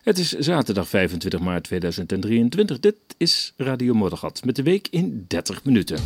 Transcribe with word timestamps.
Het 0.00 0.18
is 0.18 0.32
zaterdag 0.32 0.88
25 0.88 1.40
maart 1.40 1.64
2023. 1.64 2.80
Dit 2.80 2.96
is 3.16 3.52
Radio 3.56 3.94
Moddergat 3.94 4.44
met 4.44 4.56
de 4.56 4.62
week 4.62 4.88
in 4.90 5.24
30 5.28 5.64
minuten. 5.64 5.98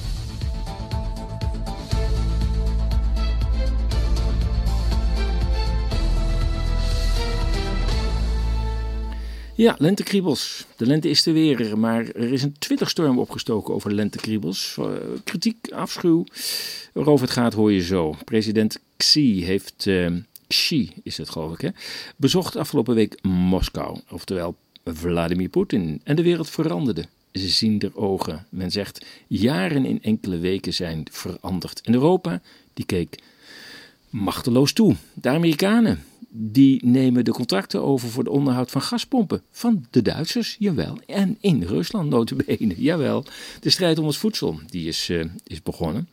Ja, 9.54 9.74
lentekriebels. 9.78 10.66
De 10.76 10.86
lente 10.86 11.08
is 11.08 11.26
er 11.26 11.32
weer, 11.32 11.78
maar 11.78 12.06
er 12.06 12.32
is 12.32 12.42
een 12.42 12.58
twitterstorm 12.58 13.18
opgestoken 13.18 13.74
over 13.74 13.92
lentekriebels. 13.92 14.76
Uh, 14.80 14.86
kritiek, 15.24 15.70
afschuw. 15.72 16.24
Waarover 16.92 17.26
het 17.26 17.34
gaat 17.34 17.52
hoor 17.52 17.72
je 17.72 17.82
zo. 17.82 18.16
President 18.24 18.80
Xi 18.96 19.44
heeft... 19.44 19.86
Uh, 19.86 20.12
Is 21.02 21.16
het 21.16 21.30
geloof 21.30 21.58
ik, 21.58 21.72
bezocht 22.16 22.56
afgelopen 22.56 22.94
week 22.94 23.22
Moskou, 23.22 23.98
oftewel 24.10 24.56
Vladimir 24.84 25.48
Poetin. 25.48 26.00
En 26.04 26.16
de 26.16 26.22
wereld 26.22 26.50
veranderde. 26.50 27.04
Ze 27.32 27.48
zien 27.48 27.80
er 27.80 27.96
ogen. 27.96 28.46
Men 28.48 28.70
zegt, 28.70 29.06
jaren 29.26 29.84
in 29.84 30.02
enkele 30.02 30.38
weken 30.38 30.74
zijn 30.74 31.06
veranderd. 31.10 31.80
En 31.80 31.94
Europa, 31.94 32.40
die 32.74 32.84
keek 32.84 33.18
machteloos 34.10 34.72
toe. 34.72 34.96
De 35.14 35.28
Amerikanen, 35.28 36.04
die 36.28 36.86
nemen 36.86 37.24
de 37.24 37.30
contracten 37.30 37.82
over 37.82 38.08
voor 38.08 38.24
de 38.24 38.30
onderhoud 38.30 38.70
van 38.70 38.82
gaspompen. 38.82 39.42
Van 39.50 39.86
de 39.90 40.02
Duitsers, 40.02 40.56
jawel. 40.58 40.98
En 41.06 41.36
in 41.40 41.62
Rusland 41.62 42.10
notabene, 42.10 42.74
jawel. 42.76 43.24
De 43.60 43.70
strijd 43.70 43.98
om 43.98 44.06
het 44.06 44.16
voedsel, 44.16 44.60
die 44.70 44.88
is, 44.88 45.08
uh, 45.08 45.24
is 45.44 45.62
begonnen. 45.62 46.08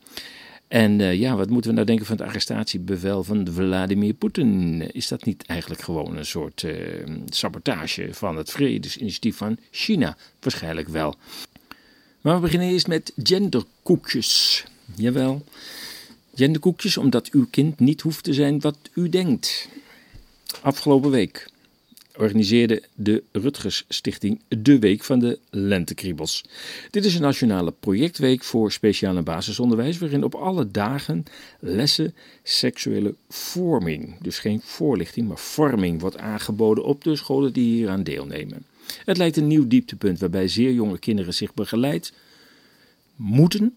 En 0.71 0.99
uh, 0.99 1.13
ja, 1.13 1.35
wat 1.35 1.49
moeten 1.49 1.69
we 1.69 1.75
nou 1.75 1.87
denken 1.87 2.05
van 2.05 2.17
het 2.17 2.25
arrestatiebevel 2.25 3.23
van 3.23 3.47
Vladimir 3.51 4.13
Poetin? 4.13 4.81
Is 4.91 5.07
dat 5.07 5.25
niet 5.25 5.45
eigenlijk 5.45 5.81
gewoon 5.81 6.17
een 6.17 6.25
soort 6.25 6.61
uh, 6.61 6.73
sabotage 7.29 8.13
van 8.13 8.37
het 8.37 8.51
vredesinitiatief 8.51 9.37
van 9.37 9.57
China? 9.71 10.17
Waarschijnlijk 10.39 10.87
wel. 10.87 11.15
Maar 12.21 12.35
we 12.35 12.41
beginnen 12.41 12.69
eerst 12.69 12.87
met 12.87 13.13
genderkoekjes. 13.23 14.63
Jawel, 14.95 15.45
genderkoekjes 16.35 16.97
omdat 16.97 17.29
uw 17.29 17.47
kind 17.49 17.79
niet 17.79 18.01
hoeft 18.01 18.23
te 18.23 18.33
zijn 18.33 18.59
wat 18.59 18.77
u 18.93 19.09
denkt. 19.09 19.69
Afgelopen 20.61 21.11
week 21.11 21.49
organiseerde 22.17 22.83
de 22.95 23.23
Rutgers 23.31 23.85
Stichting 23.87 24.41
de 24.47 24.79
Week 24.79 25.03
van 25.03 25.19
de 25.19 25.39
Lentekriebels. 25.49 26.43
Dit 26.89 27.05
is 27.05 27.15
een 27.15 27.21
nationale 27.21 27.73
projectweek 27.79 28.43
voor 28.43 28.71
speciaal 28.71 29.17
en 29.17 29.23
basisonderwijs, 29.23 29.97
waarin 29.97 30.23
op 30.23 30.35
alle 30.35 30.71
dagen 30.71 31.23
lessen 31.59 32.15
seksuele 32.43 33.15
vorming, 33.29 34.21
dus 34.21 34.39
geen 34.39 34.61
voorlichting, 34.63 35.27
maar 35.27 35.39
vorming, 35.39 36.01
wordt 36.01 36.17
aangeboden 36.17 36.83
op 36.83 37.03
de 37.03 37.15
scholen 37.15 37.53
die 37.53 37.73
hieraan 37.73 38.03
deelnemen. 38.03 38.65
Het 39.05 39.17
lijkt 39.17 39.37
een 39.37 39.47
nieuw 39.47 39.67
dieptepunt 39.67 40.19
waarbij 40.19 40.47
zeer 40.47 40.71
jonge 40.73 40.99
kinderen 40.99 41.33
zich 41.33 41.53
begeleid 41.53 42.13
moeten 43.15 43.75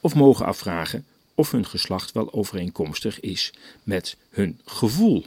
of 0.00 0.14
mogen 0.14 0.46
afvragen 0.46 1.04
of 1.34 1.50
hun 1.50 1.66
geslacht 1.66 2.12
wel 2.12 2.32
overeenkomstig 2.32 3.20
is 3.20 3.52
met 3.82 4.16
hun 4.30 4.60
gevoel. 4.64 5.24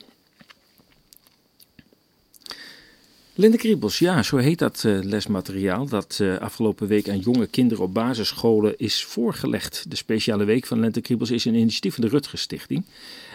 Linde 3.39 3.57
Kriebels, 3.57 3.99
ja, 3.99 4.23
zo 4.23 4.37
heet 4.37 4.59
dat 4.59 4.83
uh, 4.85 5.03
lesmateriaal 5.03 5.85
dat 5.87 6.19
uh, 6.21 6.37
afgelopen 6.37 6.87
week 6.87 7.09
aan 7.09 7.19
jonge 7.19 7.47
kinderen 7.47 7.83
op 7.83 7.93
basisscholen 7.93 8.77
is 8.77 9.03
voorgelegd. 9.03 9.85
De 9.89 9.95
speciale 9.95 10.43
week 10.43 10.65
van 10.65 10.79
Lente 10.79 11.01
Kriebels 11.01 11.31
is 11.31 11.45
een 11.45 11.55
initiatief 11.55 11.93
van 11.93 12.03
de 12.03 12.09
Rutgers 12.09 12.41
Stichting. 12.41 12.85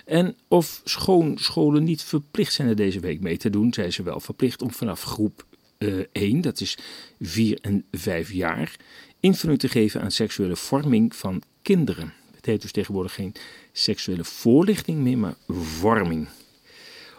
En 0.04 0.36
of 0.48 0.80
schoonscholen 0.84 1.84
niet 1.84 2.02
verplicht 2.02 2.52
zijn 2.52 2.68
er 2.68 2.76
deze 2.76 3.00
week 3.00 3.20
mee 3.20 3.36
te 3.36 3.50
doen, 3.50 3.72
zijn 3.72 3.92
ze 3.92 4.02
wel 4.02 4.20
verplicht 4.20 4.62
om 4.62 4.70
vanaf 4.70 5.02
groep 5.02 5.44
uh, 5.78 5.98
eh, 5.98 6.06
1, 6.12 6.40
dat 6.40 6.60
is 6.60 6.78
4 7.20 7.58
en 7.60 7.84
5 7.90 8.32
jaar, 8.32 8.76
invulling 9.20 9.58
te 9.58 9.68
geven 9.68 10.00
aan 10.00 10.10
seksuele 10.10 10.56
vorming 10.56 11.16
van 11.16 11.42
kinderen. 11.62 12.12
Het 12.34 12.46
heet 12.46 12.62
dus 12.62 12.72
tegenwoordig 12.72 13.14
geen 13.14 13.34
seksuele 13.72 14.24
voorlichting 14.24 14.98
meer, 14.98 15.18
maar 15.18 15.34
vorming. 15.48 16.28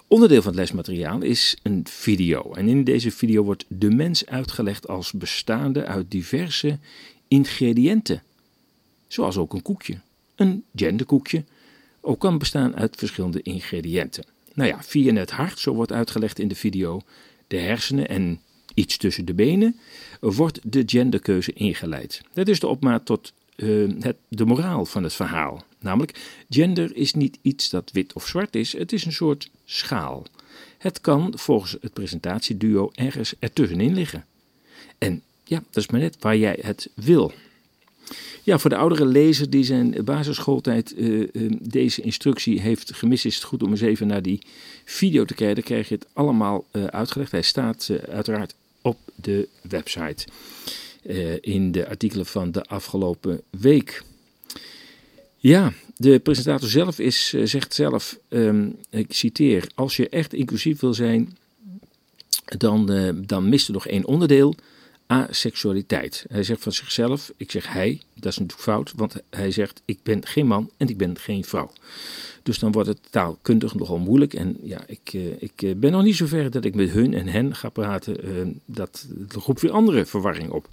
Onderdeel 0.08 0.42
van 0.42 0.52
het 0.52 0.60
lesmateriaal 0.60 1.22
is 1.22 1.58
een 1.64 1.82
video. 1.88 2.54
En 2.54 2.68
in 2.68 2.84
deze 2.84 3.12
video 3.12 3.44
wordt 3.44 3.66
de 3.68 3.90
mens 3.90 4.26
uitgelegd 4.26 4.88
als 4.88 5.12
bestaande 5.12 5.86
uit 5.86 6.12
diverse 6.12 6.80
ingrediënten. 7.28 8.24
Zoals 9.08 9.38
ook 9.38 9.54
een 9.54 9.62
koekje. 9.62 10.00
Een 10.36 10.64
genderkoekje 10.76 11.44
ook 12.02 12.20
kan 12.20 12.38
bestaan 12.38 12.76
uit 12.76 12.96
verschillende 12.96 13.42
ingrediënten. 13.42 14.26
Nou 14.54 14.70
ja, 14.70 14.84
via 14.84 15.14
het 15.14 15.32
hart, 15.32 15.60
zo 15.60 15.74
wordt 15.74 15.92
uitgelegd 15.92 16.40
in 16.40 16.48
de 16.48 16.56
video, 16.56 17.02
de 17.48 17.58
hersenen 17.58 18.08
en 18.08 18.42
iets 18.74 18.98
tussen 18.98 19.26
de 19.26 19.34
benen, 19.34 19.80
wordt 20.20 20.60
de 20.64 20.84
genderkeuze 20.86 21.54
ingeleid. 21.54 22.22
Dat 22.34 22.48
is 22.48 22.60
de 22.60 22.68
opmaat 22.68 23.06
tot 23.06 23.34
uh, 23.56 23.94
het, 24.00 24.18
de 24.28 24.46
moraal 24.46 24.86
van 24.86 25.04
het 25.04 25.14
verhaal. 25.14 25.64
Namelijk, 25.80 26.20
gender 26.50 26.96
is 26.96 27.14
niet 27.14 27.38
iets 27.42 27.70
dat 27.70 27.92
wit 27.94 28.14
of 28.14 28.28
zwart 28.28 28.56
is, 28.56 28.78
het 28.78 28.94
is 28.94 29.06
een 29.06 29.14
soort 29.14 29.50
schaal. 29.66 30.26
Het 30.78 31.02
kan 31.02 31.34
volgens 31.36 31.78
het 31.82 31.94
presentatieduo 31.94 32.92
ergens 32.94 33.34
ertussenin 33.40 33.94
liggen. 33.94 34.26
En 34.98 35.22
ja, 35.44 35.64
dat 35.70 35.84
is 35.84 35.90
maar 35.90 36.00
net 36.00 36.18
waar 36.20 36.38
jij 36.38 36.60
het 36.62 36.90
wil. 36.94 37.34
Ja, 38.44 38.58
voor 38.58 38.70
de 38.70 38.76
oudere 38.76 39.06
lezer 39.06 39.50
die 39.50 39.64
zijn 39.64 40.04
basisschooltijd 40.04 40.94
uh, 40.98 41.28
uh, 41.32 41.52
deze 41.62 42.02
instructie 42.02 42.62
heeft 42.62 42.94
gemist, 42.94 43.26
is 43.26 43.36
het 43.36 43.44
goed 43.44 43.64
om 43.64 43.72
eens 43.72 43.82
even 43.82 44.08
naar 44.08 44.22
die 44.22 44.42
video 44.86 45.26
te 45.26 45.34
kijken. 45.34 45.56
Dan 45.56 45.64
krijg 45.64 45.90
je 45.90 45.96
het 45.96 46.08
allemaal 46.14 46.66
uitgelegd. 46.72 47.32
Hij 47.32 47.42
staat 47.42 47.90
uiteraard 48.10 48.56
op 48.82 48.98
de 49.16 49.48
website 49.62 50.26
in 51.42 51.72
de 51.72 51.88
artikelen 51.88 52.26
van 52.26 52.52
de 52.52 52.64
afgelopen 52.64 53.42
week. 53.50 54.04
Ja, 55.38 55.74
de 55.98 56.20
presentator 56.20 56.70
zelf 56.70 57.00
is, 57.00 57.34
uh, 57.34 57.46
zegt 57.46 57.74
zelf, 57.74 58.20
um, 58.30 58.76
ik 58.90 59.14
citeer, 59.14 59.70
als 59.76 59.96
je 59.96 60.10
echt 60.10 60.34
inclusief 60.34 60.80
wil 60.80 60.94
zijn, 60.94 61.38
dan, 62.58 62.92
uh, 62.92 63.10
dan 63.16 63.50
mist 63.50 63.68
er 63.68 63.74
nog 63.74 63.88
één 63.88 64.06
onderdeel, 64.06 64.56
asexualiteit. 65.08 66.26
Hij 66.28 66.44
zegt 66.44 66.62
van 66.62 66.72
zichzelf, 66.72 67.32
ik 67.38 67.52
zeg 67.52 67.74
hij, 67.74 68.02
dat 68.14 68.32
is 68.32 68.38
natuurlijk 68.38 68.70
fout, 68.70 68.94
want 68.96 69.16
hij 69.30 69.52
zegt 69.52 69.82
ik 69.86 70.00
ben 70.04 70.26
geen 70.26 70.48
man 70.48 70.70
en 70.78 70.88
ik 70.88 70.98
ben 70.98 71.18
geen 71.18 71.44
vrouw. 71.44 71.72
Dus 72.44 72.60
dan 72.60 72.72
wordt 72.72 72.90
het 72.90 73.00
taalkundig 73.10 73.76
nogal 73.76 73.98
moeilijk. 73.98 74.34
En 74.34 74.58
ja, 74.62 74.84
ik, 74.88 75.14
uh, 75.14 75.26
ik 75.40 75.80
ben 75.80 75.92
nog 75.92 76.04
niet 76.04 76.16
zo 76.16 76.26
ver 76.26 76.52
dat 76.52 76.66
ik 76.66 76.76
met 76.76 76.90
hun 76.90 77.14
en 77.14 77.28
hen 77.28 77.56
ga 77.56 77.70
praten. 77.70 78.28
Uh, 78.28 78.48
dat 78.66 79.08
roept 79.28 79.62
weer 79.62 79.72
andere 79.72 80.06
verwarring 80.06 80.52
op. 80.52 80.68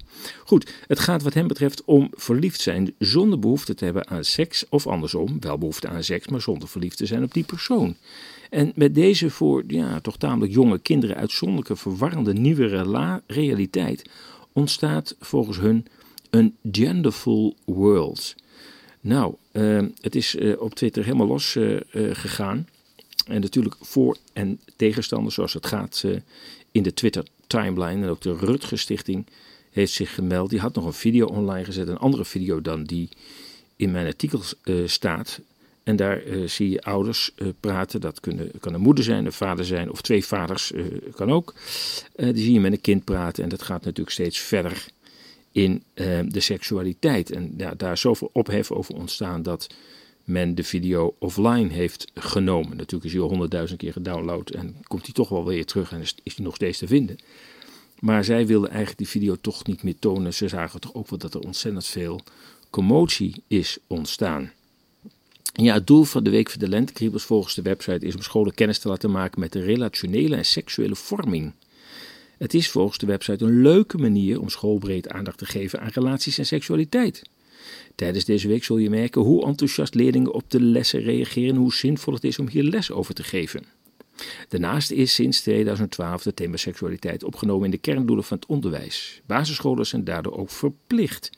Goed, 0.44 0.72
het 0.86 0.98
gaat 0.98 1.22
wat 1.22 1.34
hem 1.34 1.46
betreft 1.46 1.84
om 1.84 2.10
verliefd 2.14 2.60
zijn 2.60 2.94
zonder 2.98 3.38
behoefte 3.38 3.74
te 3.74 3.84
hebben 3.84 4.08
aan 4.08 4.24
seks. 4.24 4.64
Of 4.68 4.86
andersom, 4.86 5.36
wel 5.40 5.58
behoefte 5.58 5.88
aan 5.88 6.04
seks, 6.04 6.28
maar 6.28 6.40
zonder 6.40 6.68
verliefd 6.68 6.96
te 6.96 7.06
zijn 7.06 7.22
op 7.22 7.34
die 7.34 7.44
persoon. 7.44 7.96
En 8.52 8.72
met 8.74 8.94
deze 8.94 9.30
voor 9.30 9.64
ja, 9.66 10.00
toch 10.00 10.16
tamelijk 10.16 10.52
jonge 10.52 10.78
kinderen 10.78 11.16
uitzonderlijke 11.16 11.76
verwarrende 11.76 12.32
nieuwe 12.32 13.20
realiteit 13.26 14.10
ontstaat 14.52 15.16
volgens 15.20 15.58
hun 15.58 15.86
een 16.30 16.56
genderful 16.72 17.56
world. 17.64 18.34
Nou, 19.00 19.34
uh, 19.52 19.82
het 20.00 20.14
is 20.14 20.34
uh, 20.34 20.60
op 20.60 20.74
Twitter 20.74 21.04
helemaal 21.04 21.26
los 21.26 21.54
uh, 21.54 21.80
gegaan. 21.92 22.68
En 23.26 23.40
natuurlijk 23.40 23.76
voor- 23.80 24.16
en 24.32 24.60
tegenstanders, 24.76 25.34
zoals 25.34 25.52
het 25.52 25.66
gaat 25.66 26.04
in 26.72 26.82
de 26.82 26.94
Twitter-timeline. 26.94 28.02
En 28.02 28.08
ook 28.08 28.20
de 28.20 28.36
Rutger 28.36 28.78
Stichting 28.78 29.26
heeft 29.70 29.92
zich 29.92 30.14
gemeld. 30.14 30.50
Die 30.50 30.60
had 30.60 30.74
nog 30.74 30.84
een 30.84 30.92
video 30.92 31.26
online 31.26 31.64
gezet, 31.64 31.88
een 31.88 31.98
andere 31.98 32.24
video 32.24 32.60
dan 32.60 32.84
die 32.84 33.08
in 33.76 33.90
mijn 33.90 34.06
artikel 34.06 34.40
staat. 34.86 35.40
En 35.82 35.96
daar 35.96 36.22
zie 36.46 36.70
je 36.70 36.82
ouders 36.82 37.34
praten. 37.60 38.00
Dat 38.00 38.20
kunnen, 38.20 38.50
kan 38.60 38.74
een 38.74 38.80
moeder 38.80 39.04
zijn, 39.04 39.26
een 39.26 39.32
vader 39.32 39.64
zijn 39.64 39.90
of 39.90 40.00
twee 40.00 40.24
vaders, 40.24 40.72
kan 41.14 41.32
ook. 41.32 41.54
die 42.16 42.44
zie 42.44 42.52
je 42.52 42.60
met 42.60 42.72
een 42.72 42.80
kind 42.80 43.04
praten 43.04 43.42
en 43.42 43.48
dat 43.48 43.62
gaat 43.62 43.84
natuurlijk 43.84 44.10
steeds 44.10 44.38
verder 44.38 44.86
in 45.52 45.82
de 46.28 46.40
seksualiteit. 46.40 47.30
En 47.30 47.54
ja, 47.56 47.74
daar 47.74 47.92
is 47.92 48.00
zoveel 48.00 48.30
ophef 48.32 48.70
over 48.70 48.94
ontstaan 48.94 49.42
dat 49.42 49.66
men 50.24 50.54
de 50.54 50.64
video 50.64 51.14
offline 51.18 51.72
heeft 51.72 52.10
genomen. 52.14 52.76
Natuurlijk 52.76 53.04
is 53.04 53.12
hij 53.12 53.22
al 53.22 53.28
honderdduizend 53.28 53.78
keer 53.78 53.92
gedownload 53.92 54.50
en 54.50 54.76
komt 54.82 55.04
hij 55.04 55.14
toch 55.14 55.28
wel 55.28 55.44
weer 55.44 55.64
terug 55.64 55.92
en 55.92 56.00
is, 56.00 56.14
is 56.22 56.36
hij 56.36 56.44
nog 56.44 56.54
steeds 56.54 56.78
te 56.78 56.86
vinden. 56.86 57.18
Maar 57.98 58.24
zij 58.24 58.46
wilden 58.46 58.68
eigenlijk 58.68 58.98
die 58.98 59.08
video 59.08 59.36
toch 59.40 59.66
niet 59.66 59.82
meer 59.82 59.98
tonen. 59.98 60.34
Ze 60.34 60.48
zagen 60.48 60.80
toch 60.80 60.94
ook 60.94 61.08
wel 61.08 61.18
dat 61.18 61.34
er 61.34 61.40
ontzettend 61.40 61.86
veel 61.86 62.20
commotie 62.70 63.42
is 63.46 63.78
ontstaan. 63.86 64.52
Ja, 65.52 65.74
het 65.74 65.86
doel 65.86 66.04
van 66.04 66.24
de 66.24 66.30
Week 66.30 66.50
voor 66.50 66.60
de 66.60 66.68
Lentekriebels 66.68 67.24
volgens 67.24 67.54
de 67.54 67.62
website 67.62 68.06
is 68.06 68.14
om 68.14 68.22
scholen 68.22 68.54
kennis 68.54 68.78
te 68.78 68.88
laten 68.88 69.10
maken 69.10 69.40
met 69.40 69.52
de 69.52 69.60
relationele 69.60 70.36
en 70.36 70.44
seksuele 70.44 70.96
vorming 70.96 71.52
het 72.42 72.54
is 72.54 72.70
volgens 72.70 72.98
de 72.98 73.06
website 73.06 73.44
een 73.44 73.62
leuke 73.62 73.98
manier 73.98 74.40
om 74.40 74.48
schoolbreed 74.48 75.08
aandacht 75.08 75.38
te 75.38 75.46
geven 75.46 75.80
aan 75.80 75.88
relaties 75.88 76.38
en 76.38 76.46
seksualiteit. 76.46 77.22
Tijdens 77.94 78.24
deze 78.24 78.48
week 78.48 78.64
zul 78.64 78.78
je 78.78 78.90
merken 78.90 79.22
hoe 79.22 79.46
enthousiast 79.46 79.94
leerlingen 79.94 80.32
op 80.32 80.50
de 80.50 80.60
lessen 80.60 81.02
reageren 81.02 81.54
en 81.54 81.60
hoe 81.60 81.74
zinvol 81.74 82.14
het 82.14 82.24
is 82.24 82.38
om 82.38 82.48
hier 82.48 82.62
les 82.62 82.90
over 82.90 83.14
te 83.14 83.22
geven. 83.22 83.64
Daarnaast 84.48 84.90
is 84.90 85.14
sinds 85.14 85.40
2012 85.40 86.24
het 86.24 86.36
thema 86.36 86.56
seksualiteit 86.56 87.24
opgenomen 87.24 87.64
in 87.64 87.70
de 87.70 87.78
kerndoelen 87.78 88.24
van 88.24 88.36
het 88.36 88.46
onderwijs. 88.46 89.20
Basisscholen 89.26 89.86
zijn 89.86 90.04
daardoor 90.04 90.36
ook 90.36 90.50
verplicht 90.50 91.30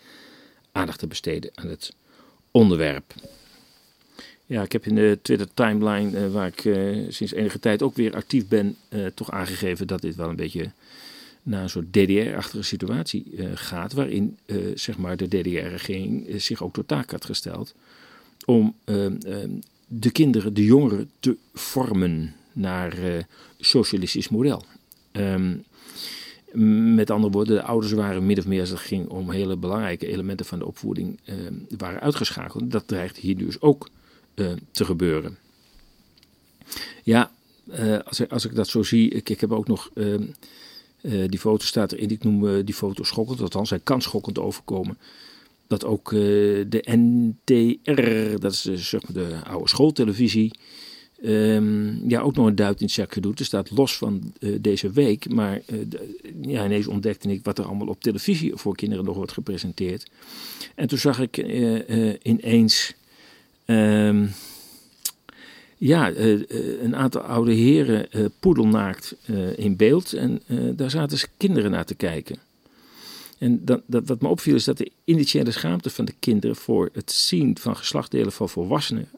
aandacht 0.73 0.99
te 0.99 1.07
besteden 1.07 1.51
aan 1.55 1.69
het 1.69 1.95
onderwerp. 2.51 3.15
Ja, 4.47 4.63
ik 4.63 4.73
heb 4.73 4.87
in 4.87 4.95
de 4.95 5.19
Twitter-timeline, 5.23 6.27
uh, 6.27 6.33
waar 6.33 6.47
ik 6.47 6.65
uh, 6.65 7.07
sinds 7.09 7.33
enige 7.33 7.59
tijd 7.59 7.83
ook 7.83 7.95
weer 7.95 8.15
actief 8.15 8.49
ben, 8.49 8.77
uh, 8.89 9.07
toch 9.07 9.31
aangegeven 9.31 9.87
dat 9.87 10.01
dit 10.01 10.15
wel 10.15 10.29
een 10.29 10.37
beetje 10.37 10.71
naar 11.43 11.63
een 11.63 11.71
soort 11.71 11.93
DDR-achtige 11.93 12.63
situatie 12.63 13.25
gaat, 13.55 13.93
waarin 13.93 14.37
zeg 14.75 14.99
maar 14.99 15.17
de 15.17 15.29
DDR-regering 15.29 16.27
zich 16.37 16.63
ook 16.63 16.73
tot 16.73 16.89
taak 16.89 17.11
had 17.11 17.25
gesteld 17.25 17.75
om 18.45 18.75
de 19.87 20.11
kinderen, 20.13 20.55
de 20.55 20.65
jongeren, 20.65 21.11
te 21.21 21.37
vormen 21.55 22.35
naar 22.53 22.95
socialistisch 23.59 24.29
model. 24.29 24.65
Um, 25.13 25.65
met 26.95 27.11
andere 27.11 27.33
woorden, 27.33 27.57
de 27.57 27.63
ouders 27.63 27.93
waren 27.93 28.27
min 28.27 28.39
of 28.39 28.47
meer 28.47 28.61
als 28.61 28.71
het 28.71 28.79
ging 28.79 29.09
om 29.09 29.31
hele 29.31 29.57
belangrijke 29.57 30.07
elementen 30.07 30.47
van 30.47 30.59
de 30.59 30.67
opvoeding, 30.67 31.19
waren 31.79 32.01
uitgeschakeld. 32.01 32.71
Dat 32.71 32.89
dreigt 32.89 33.17
hier 33.17 33.37
dus 33.37 33.61
ook 33.61 33.89
uh, 34.35 34.53
te 34.71 34.85
gebeuren. 34.85 35.39
Ja, 37.03 37.31
uh, 37.79 37.99
als, 37.99 38.21
ik, 38.21 38.31
als 38.31 38.45
ik 38.45 38.55
dat 38.55 38.69
zo 38.69 38.83
zie, 38.83 39.11
ik, 39.11 39.41
heb 39.41 39.53
ook 39.53 39.67
nog, 39.67 39.91
uh, 39.95 40.19
die 41.01 41.39
foto 41.39 41.65
staat 41.65 41.93
erin, 41.93 42.11
ik 42.11 42.25
noem 42.25 42.65
die 42.65 42.75
foto 42.75 43.03
schokkend, 43.03 43.41
althans 43.41 43.71
hij 43.71 43.81
kan 43.83 44.03
schokkend 44.03 44.39
overkomen. 44.39 44.99
Dat 45.67 45.85
ook 45.85 46.11
de 46.11 46.85
NTR, 46.85 48.39
dat 48.39 48.53
is 48.53 48.61
de, 48.61 48.77
zeg 48.77 49.03
maar 49.03 49.25
de 49.25 49.39
oude 49.45 49.69
schooltelevisie, 49.69 50.59
um, 51.25 52.09
ja, 52.09 52.21
ook 52.21 52.35
nog 52.35 52.47
een 52.47 52.55
duit 52.55 52.81
in 52.81 52.87
het 52.87 52.95
zakje 52.95 53.21
doet. 53.21 53.39
Het 53.39 53.47
staat 53.47 53.71
los 53.71 53.97
van 53.97 54.33
deze 54.61 54.91
week, 54.91 55.29
maar 55.29 55.63
ja, 56.41 56.65
ineens 56.65 56.87
ontdekte 56.87 57.29
ik 57.29 57.45
wat 57.45 57.59
er 57.59 57.65
allemaal 57.65 57.87
op 57.87 58.03
televisie 58.03 58.53
voor 58.55 58.77
kinderen 58.77 59.05
nog 59.05 59.17
wordt 59.17 59.33
gepresenteerd. 59.33 60.11
En 60.75 60.89
toen 60.89 60.99
zag 60.99 61.21
ik 61.21 61.37
ineens 62.23 62.95
Um, 63.67 64.33
ja, 65.77 66.13
uh, 66.13 66.43
een 66.83 66.97
aantal 66.97 67.21
oude 67.21 67.53
heren 67.53 68.07
uh, 68.11 68.25
poedelnaakt 68.41 69.17
in 69.57 69.77
beeld 69.77 70.13
en 70.13 70.43
daar 70.77 70.91
zaten 70.91 71.19
ze 71.19 71.29
kinderen 71.37 71.71
naar 71.71 71.85
te 71.85 71.95
kijken. 71.95 72.39
En 73.39 73.65
dat, 73.65 73.83
dat, 73.87 74.09
wat 74.09 74.21
me 74.21 74.29
opviel 74.29 74.55
is 74.55 74.65
dat 74.65 74.79
de 74.79 74.91
initiële 75.05 75.51
schaamte 75.51 75.91
van 75.91 76.05
de 76.05 76.15
kinderen 76.19 76.57
voor 76.57 76.91
het 76.93 77.13
zien 77.13 77.59
van 77.59 77.77
geslachtdelen 77.77 78.33
van 78.33 78.49
volwassenen, 78.49 79.09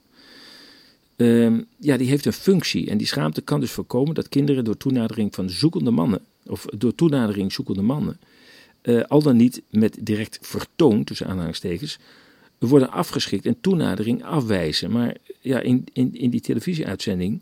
um, 1.17 1.67
ja, 1.79 1.97
die 1.97 2.09
heeft 2.09 2.27
een 2.27 2.33
functie. 2.33 2.91
En 2.91 2.99
die 2.99 3.07
schaamte 3.07 3.41
kan 3.41 3.61
dus 3.61 3.71
voorkomen 3.71 4.15
dat 4.15 4.29
kinderen 4.29 4.65
door 4.65 4.77
toenadering 4.77 5.35
van 5.35 5.51
zoekende 5.51 5.91
mannen, 5.91 6.21
of 6.47 6.65
door 6.65 6.95
toenadering 6.95 7.53
zoekende 7.53 7.83
mannen, 7.83 8.19
al 9.09 9.23
dan 9.23 9.37
niet 9.37 9.63
met 9.71 9.99
direct 10.01 10.39
vertoon, 10.41 11.05
tussen 11.05 11.27
aanhalingstekens, 11.27 11.99
worden 12.59 12.91
afgeschikt 12.91 13.47
en 13.47 13.61
toenadering 13.61 14.25
afwijzen. 14.25 14.91
Maar 14.91 15.17
ja, 15.41 15.61
in, 15.61 15.85
in, 15.93 16.15
in 16.15 16.31
die 16.31 16.41
televisieuitzending 16.41 17.41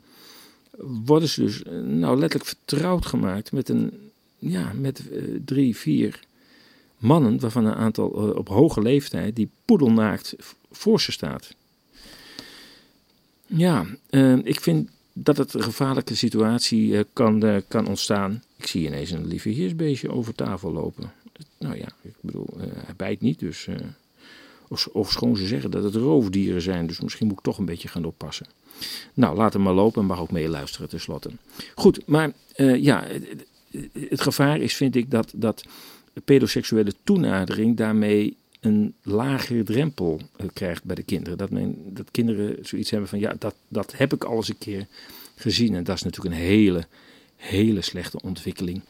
worden 0.79 1.29
ze 1.29 1.41
dus 1.41 1.63
eh, 1.63 1.73
nou 1.73 2.19
letterlijk 2.19 2.51
vertrouwd 2.51 3.07
gemaakt 3.07 3.53
met, 3.53 3.69
een, 3.69 4.11
ja, 4.39 4.73
met 4.73 5.03
uh, 5.11 5.41
drie, 5.45 5.77
vier 5.77 6.21
mannen, 6.99 7.41
waarvan 7.41 7.65
een 7.65 7.75
aantal 7.75 8.29
uh, 8.29 8.37
op 8.37 8.49
hoge 8.49 8.83
leeftijd, 8.83 9.37
die 9.37 9.51
poedelnaakt 9.65 10.37
voor 10.71 11.01
ze 11.01 11.13
staat. 11.13 11.55
Ja, 13.47 13.87
ik 14.43 14.61
vind 14.61 14.91
dat 15.13 15.37
het 15.37 15.55
een 15.55 15.63
gevaarlijke 15.63 16.17
situatie 16.17 17.05
kan, 17.13 17.63
kan 17.69 17.87
ontstaan. 17.89 18.43
Ik 18.57 18.67
zie 18.67 18.87
ineens 18.87 19.11
een 19.11 19.27
lieve 19.27 19.49
heersbeestje 19.49 20.11
over 20.11 20.35
tafel 20.35 20.73
lopen. 20.73 21.13
Nou 21.59 21.77
ja, 21.77 21.89
ik 22.03 22.15
bedoel, 22.21 22.47
hij 22.59 22.95
bijt 22.97 23.21
niet, 23.21 23.39
dus 23.39 23.69
of, 24.69 24.89
of 24.93 25.11
schoon 25.11 25.37
ze 25.37 25.47
zeggen 25.47 25.71
dat 25.71 25.85
het 25.85 25.95
roofdieren 25.95 26.63
zijn, 26.63 26.87
dus 26.87 27.01
misschien 27.01 27.27
moet 27.27 27.37
ik 27.39 27.45
toch 27.45 27.59
een 27.59 27.65
beetje 27.65 27.89
gaan 27.89 28.05
oppassen. 28.05 28.47
Nou, 29.15 29.37
laat 29.37 29.53
hem 29.53 29.63
maar 29.63 29.75
lopen 29.75 30.01
en 30.01 30.07
mag 30.07 30.21
ook 30.21 30.31
meeluisteren 30.31 30.89
tenslotte. 30.89 31.31
Goed, 31.75 32.07
maar 32.07 32.33
uh, 32.57 32.83
ja, 32.83 33.07
het, 34.09 34.21
gevaar 34.21 34.61
is 34.61 34.75
vind 34.75 34.97
ik 34.97 35.11
dat, 35.11 35.33
dat 35.35 35.65
pedoseksuele 36.25 36.93
toenadering 37.05 37.77
daarmee 37.77 38.37
een 38.61 38.95
lagere 39.03 39.63
drempel 39.63 40.21
uh, 40.41 40.47
krijgt 40.53 40.85
bij 40.85 40.95
de 40.95 41.03
kinderen. 41.03 41.39
Dat, 41.39 41.51
men, 41.51 41.77
dat 41.95 42.11
kinderen 42.11 42.57
zoiets 42.67 42.91
hebben 42.91 43.09
van 43.09 43.19
ja, 43.19 43.35
dat, 43.39 43.55
dat 43.69 43.97
heb 43.97 44.13
ik 44.13 44.25
al 44.25 44.37
eens 44.37 44.49
een 44.49 44.59
keer 44.59 44.87
gezien. 45.35 45.75
En 45.75 45.85
dat 45.85 45.97
is 45.97 46.03
natuurlijk 46.03 46.35
een 46.35 46.41
hele, 46.41 46.87
hele 47.37 47.81
slechte 47.81 48.21
ontwikkeling. 48.23 48.81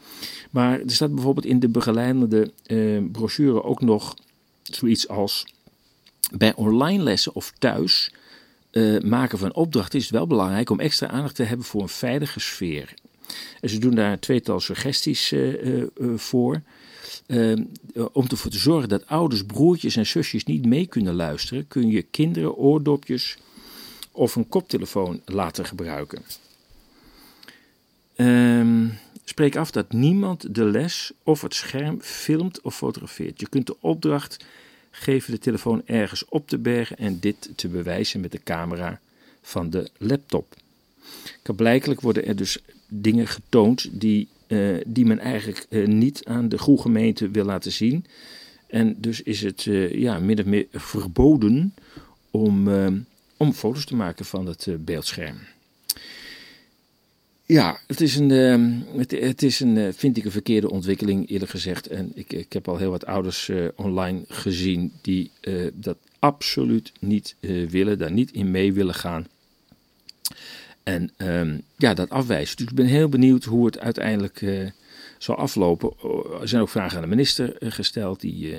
Maar 0.49 0.79
er 0.79 0.91
staat 0.91 1.13
bijvoorbeeld 1.13 1.45
in 1.45 1.59
de 1.59 1.67
begeleidende 1.67 2.51
uh, 2.67 3.03
brochure 3.11 3.63
ook 3.63 3.81
nog 3.81 4.15
zoiets 4.61 5.07
als 5.07 5.45
bij 6.33 6.55
online 6.55 7.03
lessen 7.03 7.35
of 7.35 7.53
thuis 7.59 8.11
uh, 8.71 9.01
maken 9.01 9.37
van 9.37 9.53
opdrachten 9.53 9.99
is 9.99 10.05
het 10.05 10.13
wel 10.13 10.27
belangrijk 10.27 10.69
om 10.69 10.79
extra 10.79 11.07
aandacht 11.07 11.35
te 11.35 11.43
hebben 11.43 11.65
voor 11.65 11.81
een 11.81 11.89
veilige 11.89 12.39
sfeer. 12.39 12.93
En 13.61 13.69
ze 13.69 13.77
doen 13.77 13.95
daar 13.95 14.11
een 14.11 14.19
tweetal 14.19 14.59
suggesties 14.59 15.31
uh, 15.31 15.81
uh, 15.81 15.87
voor. 16.15 16.61
om 18.11 18.25
ervoor 18.27 18.51
te 18.51 18.57
zorgen 18.57 18.89
dat 18.89 19.07
ouders, 19.07 19.43
broertjes 19.43 19.95
en 19.95 20.05
zusjes 20.05 20.43
niet 20.43 20.65
mee 20.65 20.85
kunnen 20.85 21.13
luisteren, 21.13 21.67
kun 21.67 21.89
je 21.89 22.01
kinderen 22.01 22.55
oordopjes 22.55 23.37
of 24.11 24.35
een 24.35 24.49
koptelefoon 24.49 25.21
laten 25.25 25.65
gebruiken. 25.65 26.21
Um, 28.15 28.97
spreek 29.23 29.55
af 29.55 29.71
dat 29.71 29.91
niemand 29.91 30.55
de 30.55 30.63
les 30.63 31.11
of 31.23 31.41
het 31.41 31.53
scherm 31.53 32.01
filmt 32.01 32.61
of 32.61 32.75
fotografeert. 32.75 33.39
Je 33.39 33.49
kunt 33.49 33.67
de 33.67 33.77
opdracht 33.79 34.45
geven 34.95 35.31
de 35.31 35.39
telefoon 35.39 35.81
ergens 35.85 36.25
op 36.25 36.47
te 36.47 36.57
bergen 36.57 36.97
en 36.97 37.19
dit 37.19 37.49
te 37.55 37.67
bewijzen 37.67 38.19
met 38.19 38.31
de 38.31 38.43
camera 38.43 38.99
van 39.41 39.69
de 39.69 39.89
laptop. 39.97 40.55
Blijkelijk 41.55 42.01
worden 42.01 42.25
er 42.25 42.35
dus 42.35 42.59
dingen 42.87 43.27
getoond 43.27 43.89
die, 43.91 44.27
uh, 44.47 44.77
die 44.85 45.05
men 45.05 45.19
eigenlijk 45.19 45.65
uh, 45.69 45.87
niet 45.87 46.25
aan 46.25 46.49
de 46.49 46.57
goede 46.57 46.81
gemeente 46.81 47.29
wil 47.29 47.45
laten 47.45 47.71
zien. 47.71 48.05
En 48.67 48.95
dus 48.97 49.21
is 49.21 49.41
het 49.41 49.65
uh, 49.65 49.93
ja, 49.93 50.19
min 50.19 50.39
of 50.39 50.45
meer 50.45 50.67
verboden 50.71 51.73
om, 52.31 52.67
om 53.37 53.53
foto's 53.53 53.85
te 53.85 53.95
maken 53.95 54.25
van 54.25 54.45
het 54.45 54.67
beeldscherm. 54.79 55.37
Ja, 57.47 57.79
het 57.87 58.01
is 58.01 58.15
een, 58.15 58.29
uh, 58.29 59.07
het, 59.09 59.43
is 59.43 59.59
een 59.59 59.75
uh, 59.75 59.87
vind 59.93 60.17
ik 60.17 60.25
een 60.25 60.31
verkeerde 60.31 60.69
ontwikkeling 60.69 61.29
eerlijk 61.29 61.51
gezegd. 61.51 61.87
En 61.87 62.11
ik, 62.15 62.33
ik 62.33 62.53
heb 62.53 62.67
al 62.67 62.77
heel 62.77 62.91
wat 62.91 63.05
ouders 63.05 63.47
uh, 63.47 63.67
online 63.75 64.23
gezien 64.27 64.91
die 65.01 65.31
eh, 65.41 65.53
dat 65.73 65.97
absoluut 66.19 66.91
niet 66.99 67.35
willen, 67.69 67.97
daar 67.97 68.11
niet 68.11 68.31
in 68.31 68.51
mee 68.51 68.73
willen 68.73 68.93
gaan. 68.93 69.27
En 70.83 71.11
um, 71.17 71.61
ja, 71.77 71.93
dat 71.93 72.09
afwijzen. 72.09 72.57
Dus 72.57 72.65
ik 72.65 72.75
ben 72.75 72.85
heel 72.85 73.09
benieuwd 73.09 73.43
hoe 73.43 73.65
het 73.65 73.79
uiteindelijk 73.79 74.45
zal 75.17 75.35
aflopen. 75.35 75.93
Er 76.41 76.47
zijn 76.47 76.61
ook 76.61 76.69
vragen 76.69 76.95
aan 76.95 77.03
de 77.03 77.09
minister 77.09 77.55
gesteld, 77.59 78.21
die, 78.21 78.55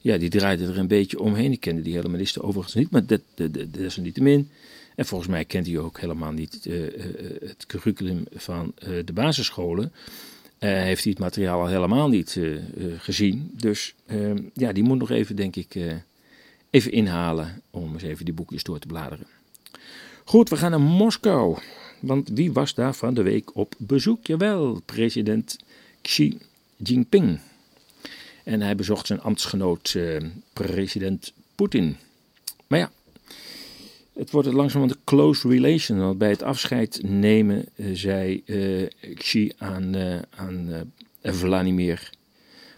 ja, 0.00 0.16
die 0.16 0.30
draaide 0.30 0.66
er 0.66 0.78
een 0.78 0.86
beetje 0.86 1.20
omheen. 1.20 1.52
Ik 1.52 1.60
kende 1.60 1.82
die 1.82 1.94
hele 1.94 2.08
minister 2.08 2.42
overigens 2.42 2.74
niet, 2.74 2.90
maar 2.90 3.06
dat, 3.06 3.20
dat, 3.34 3.54
dat, 3.54 3.74
dat 3.74 3.96
niet 3.96 4.14
te 4.14 4.22
min. 4.22 4.50
En 4.96 5.06
volgens 5.06 5.30
mij 5.30 5.44
kent 5.44 5.66
hij 5.66 5.78
ook 5.78 6.00
helemaal 6.00 6.32
niet 6.32 6.66
uh, 6.66 6.92
het 7.40 7.66
curriculum 7.66 8.24
van 8.34 8.74
de 9.04 9.12
basisscholen. 9.12 9.92
heeft 10.58 11.02
hij 11.02 11.12
het 11.12 11.20
materiaal 11.20 11.60
al 11.60 11.66
helemaal 11.66 12.08
niet 12.08 12.40
gezien. 12.98 13.50
Dus 13.54 13.94
ehm, 14.06 14.38
ja, 14.54 14.72
die 14.72 14.82
moet 14.82 14.98
nog 14.98 15.10
even, 15.10 15.36
denk 15.36 15.56
ik, 15.56 15.76
even 16.70 16.92
inhalen 16.92 17.62
om 17.70 17.92
eens 17.92 18.02
even 18.02 18.24
die 18.24 18.34
boekjes 18.34 18.62
door 18.62 18.78
te 18.78 18.86
bladeren. 18.86 19.26
Goed, 20.24 20.48
we 20.48 20.56
gaan 20.56 20.70
naar 20.70 20.80
Moskou. 20.80 21.58
Want 22.00 22.28
wie 22.28 22.52
was 22.52 22.74
daar 22.74 22.94
van 22.94 23.14
de 23.14 23.22
week 23.22 23.56
op 23.56 23.74
bezoek? 23.78 24.26
Jawel, 24.26 24.80
president 24.84 25.58
Xi 26.00 26.38
Jinping. 26.76 27.40
En 28.44 28.60
hij 28.60 28.76
bezocht 28.76 29.06
zijn 29.06 29.20
ambtsgenoot, 29.20 29.98
president 30.52 31.32
Poetin. 31.54 31.96
Maar 32.66 32.78
ja, 32.78 32.90
het 34.12 34.30
wordt 34.30 34.52
langzaam 34.52 34.82
een 34.82 34.96
close 35.04 35.48
relation. 35.48 35.98
Want 35.98 36.18
bij 36.18 36.30
het 36.30 36.42
afscheid 36.42 37.00
nemen 37.02 37.64
uh, 37.76 37.86
zei 37.96 38.42
uh, 38.46 38.88
Xi 39.14 39.52
aan, 39.56 39.96
uh, 39.96 40.18
aan 40.30 40.92
Vladimir: 41.22 42.10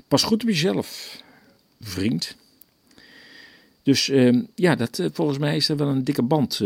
Pas 0.08 0.22
goed 0.22 0.42
op 0.42 0.48
jezelf, 0.48 1.20
vriend. 1.80 2.36
Dus 3.82 4.08
ehm, 4.08 4.42
ja, 4.54 4.74
dat, 4.74 5.08
volgens 5.12 5.38
mij 5.38 5.56
is 5.56 5.68
er 5.68 5.76
wel 5.76 5.88
een 5.88 6.04
dikke 6.04 6.22
band 6.22 6.60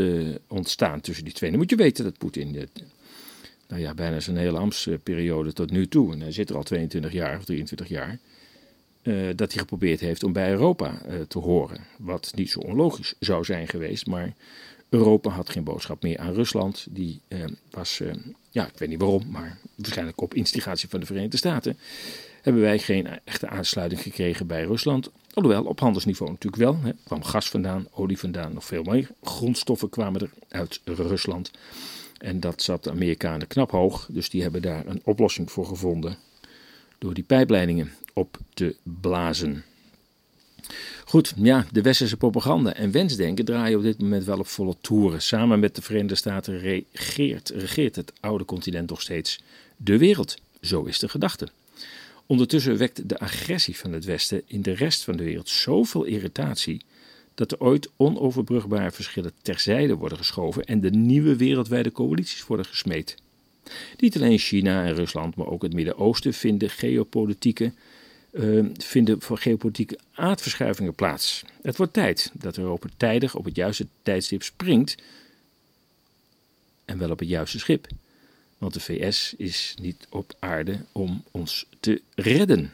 ontstaan 0.47 1.01
tussen 1.01 1.25
die 1.25 1.33
twee. 1.33 1.51
Dan 1.51 1.59
moet 1.59 1.71
je 1.71 1.77
weten 1.77 2.05
dat 2.05 2.19
Poetin, 2.19 2.69
nou 3.69 3.81
ja, 3.83 3.95
bijna 3.95 4.21
zijn 4.21 4.37
hele 4.37 4.59
ambtsperiode 4.59 5.53
tot 5.53 5.71
nu 5.71 5.89
toe, 5.89 6.13
en 6.13 6.21
hij 6.21 6.33
zit 6.33 6.51
er 6.51 6.57
al 6.57 6.63
22 6.63 7.13
jaar 7.13 7.39
of 7.39 7.45
23 7.45 7.89
jaar, 7.89 8.19
dat 9.37 9.53
hij 9.53 9.61
geprobeerd 9.61 10.01
heeft 10.01 10.23
om 10.23 10.33
bij 10.33 10.51
Europa 10.51 11.01
te 11.29 11.39
horen. 11.39 11.81
Wat 11.99 12.33
niet 12.35 12.51
zo 12.51 12.59
onlogisch 12.59 13.15
zou 13.19 13.45
zijn 13.45 13.69
geweest, 13.69 14.07
maar 14.07 14.33
Europa 14.89 15.31
had 15.31 15.51
geen 15.51 15.65
boodschap 15.65 16.03
meer 16.03 16.19
aan 16.19 16.33
Rusland. 16.33 16.87
Die 16.91 17.21
was 17.71 17.99
ja, 17.99 18.13
ja, 18.51 18.67
ik 18.67 18.79
weet 18.79 18.89
niet 18.89 19.01
waarom, 19.01 19.31
maar 19.31 19.59
waarschijnlijk 19.75 20.21
op 20.21 20.35
instigatie 20.35 20.89
van 20.89 21.01
de 21.01 21.07
Verenigde 21.07 21.37
Staten, 21.37 21.79
hebben 22.43 22.63
wij 22.63 22.79
geen 22.79 23.09
echte 23.25 23.49
aansluiting 23.49 24.03
gekregen 24.03 24.47
bij 24.47 24.65
Rusland. 24.65 25.11
Alhoewel, 25.35 25.65
op 25.65 25.81
handelsniveau 25.81 26.31
natuurlijk 26.31 26.63
wel. 26.63 26.79
Er 26.85 26.97
kwam 27.05 27.23
gas 27.23 27.49
vandaan, 27.49 27.89
olie 27.91 28.19
vandaan, 28.19 28.53
nog 28.53 28.65
veel 28.65 28.83
meer. 28.83 29.11
Grondstoffen 29.23 29.89
kwamen 29.89 30.21
er 30.21 30.31
uit 30.49 30.81
Rusland. 30.85 31.51
En 32.19 32.41
dat 32.41 32.63
zat 32.63 32.85
de 32.85 32.91
Amerikanen 32.91 33.47
knap 33.47 33.71
hoog, 33.71 34.09
dus 34.11 34.31
die 34.31 34.43
hebben 34.43 34.63
daar 34.63 34.87
een 34.87 35.01
oplossing 35.05 35.51
voor 35.53 35.67
gevonden. 35.67 36.17
Door 36.99 37.15
die 37.15 37.25
pijpleidingen 37.25 37.93
op 38.19 38.39
te 38.55 38.77
blazen. 39.01 39.65
Goed, 41.05 41.35
ja, 41.37 41.67
de 41.73 41.83
westerse 41.83 42.17
propaganda 42.17 42.75
en 42.75 42.91
wensdenken 42.91 43.45
draaien 43.45 43.79
op 43.79 43.85
dit 43.85 44.01
moment 44.01 44.25
wel 44.25 44.39
op 44.39 44.47
volle 44.47 44.77
toeren. 44.81 45.23
Samen 45.23 45.61
met 45.61 45.75
de 45.75 45.83
Verenigde 45.83 46.15
Staten 46.15 46.59
regeert, 46.59 47.49
regeert 47.49 47.97
het 47.97 48.13
oude 48.21 48.45
continent 48.45 48.91
nog 48.91 49.01
steeds 49.01 49.41
de 49.77 49.99
wereld. 49.99 50.37
Zo 50.61 50.85
is 50.85 50.99
de 50.99 51.09
gedachte. 51.09 51.49
Ondertussen 52.27 52.77
wekt 52.77 53.09
de 53.09 53.19
agressie 53.19 53.77
van 53.77 53.93
het 53.93 54.05
Westen 54.05 54.43
in 54.47 54.63
de 54.63 54.73
rest 54.73 55.05
van 55.05 55.17
de 55.17 55.25
wereld 55.25 55.49
zoveel 55.49 56.05
irritatie 56.05 56.81
dat 57.35 57.53
er 57.53 57.61
ooit 57.61 57.89
onoverbrugbare 57.97 58.91
verschillen 58.91 59.33
terzijde 59.43 59.95
worden 59.95 60.19
geschoven 60.19 60.65
en 60.65 60.81
de 60.81 60.91
nieuwe 60.91 61.37
wereldwijde 61.37 61.93
coalities 61.93 62.47
worden 62.47 62.67
gesmeed. 62.67 63.17
Niet 63.99 64.17
alleen 64.17 64.39
China 64.39 64.85
en 64.85 64.95
Rusland, 64.95 65.37
maar 65.37 65.47
ook 65.47 65.63
het 65.63 65.73
Midden-Oosten 65.73 66.35
vinden 66.35 66.71
geopolitieke, 66.71 67.73
uh, 68.31 68.67
vinden 68.77 69.23
voor 69.23 69.39
geopolitieke 69.39 69.99
aardverschuivingen 70.13 70.95
plaats. 70.95 71.45
Het 71.63 71.77
wordt 71.77 71.93
tijd 71.93 72.31
dat 72.35 72.57
Europa 72.57 72.89
tijdig 72.97 73.35
op 73.35 73.45
het 73.45 73.57
juiste 73.57 73.87
tijdstip 74.03 74.43
springt 74.43 74.97
en 76.85 76.99
wel 76.99 77.11
op 77.11 77.19
het 77.19 77.29
juiste 77.29 77.59
schip. 77.59 77.87
Want 78.59 78.75
de 78.75 78.81
VS 78.81 79.35
is 79.37 79.75
niet 79.81 80.07
op 80.11 80.35
aarde 80.39 80.85
om 80.93 81.25
ons 81.31 81.67
te 81.81 82.03
redden. 82.15 82.73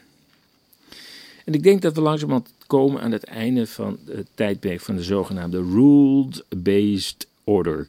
En 1.45 1.53
ik 1.53 1.63
denk 1.63 1.81
dat 1.81 1.95
we 1.95 2.01
langzamerhand 2.01 2.53
komen 2.67 3.01
aan 3.01 3.11
het 3.11 3.23
einde 3.23 3.67
van 3.67 3.99
het 4.05 4.27
tijdperk 4.33 4.81
van 4.81 4.95
de 4.95 5.03
zogenaamde 5.03 5.57
Ruled-Based 5.57 7.27
Order. 7.43 7.87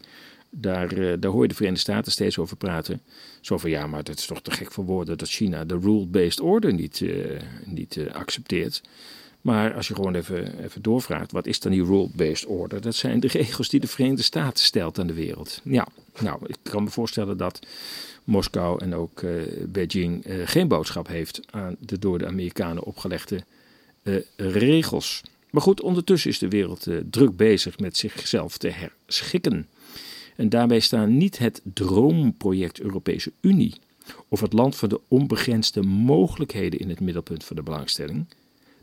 Daar, 0.59 0.99
uh, 0.99 1.13
daar 1.19 1.31
hoor 1.31 1.43
je 1.43 1.49
de 1.49 1.55
Verenigde 1.55 1.83
Staten 1.83 2.13
steeds 2.13 2.39
over 2.39 2.57
praten. 2.57 3.01
Zo 3.41 3.59
van 3.59 3.71
ja, 3.71 3.87
maar 3.87 4.05
dat 4.05 4.19
is 4.19 4.27
toch 4.27 4.43
te 4.43 4.51
gek 4.51 4.73
voor 4.73 4.85
woorden 4.85 5.19
dat 5.19 5.29
China 5.29 5.65
de 5.65 5.79
rule-based 5.79 6.41
order 6.41 6.75
niet, 6.75 7.01
uh, 7.01 7.41
niet 7.65 7.97
uh, 7.97 8.13
accepteert. 8.13 8.83
Maar 9.41 9.75
als 9.75 9.89
je 9.89 9.95
gewoon 9.95 10.15
even, 10.15 10.65
even 10.65 10.83
doorvraagt, 10.83 11.33
wat 11.33 11.47
is 11.47 11.61
dan 11.61 11.73
die 11.73 11.85
rule-based 11.85 12.47
order? 12.47 12.81
Dat 12.81 12.95
zijn 12.95 13.21
de 13.21 13.29
regels 13.29 13.69
die 13.69 13.81
de 13.81 13.87
Verenigde 13.87 14.23
Staten 14.23 14.65
stelt 14.65 14.99
aan 14.99 15.07
de 15.07 15.15
wereld. 15.15 15.61
Ja, 15.65 15.89
nou, 16.21 16.39
ik 16.47 16.57
kan 16.63 16.83
me 16.83 16.91
voorstellen 16.91 17.37
dat 17.37 17.67
Moskou 18.25 18.83
en 18.83 18.95
ook 18.95 19.23
Beijing 19.69 20.25
geen 20.45 20.69
boodschap 20.69 21.09
heeft 21.09 21.41
aan 21.51 21.77
de 21.81 21.99
door 21.99 22.19
de 22.19 22.27
Amerikanen 22.27 22.83
opgelegde 22.83 23.45
regels. 24.37 25.23
Maar 25.51 25.63
goed, 25.63 25.81
ondertussen 25.81 26.31
is 26.31 26.39
de 26.39 26.49
wereld 26.49 26.87
druk 27.11 27.37
bezig 27.37 27.79
met 27.79 27.97
zichzelf 27.97 28.59
te 28.59 28.69
herschikken. 28.69 29.69
En 30.37 30.49
daarbij 30.49 30.81
staan 30.81 31.17
niet 31.17 31.39
het 31.39 31.61
droomproject 31.65 32.81
Europese 32.81 33.33
Unie 33.41 33.75
of 34.29 34.41
het 34.41 34.53
land 34.53 34.77
van 34.77 34.89
de 34.89 35.01
onbegrensde 35.09 35.83
mogelijkheden 35.83 36.81
in 36.81 36.89
het 36.89 37.01
middelpunt 37.01 37.45
van 37.45 37.57
de 37.57 37.63
belangstelling. 37.63 38.27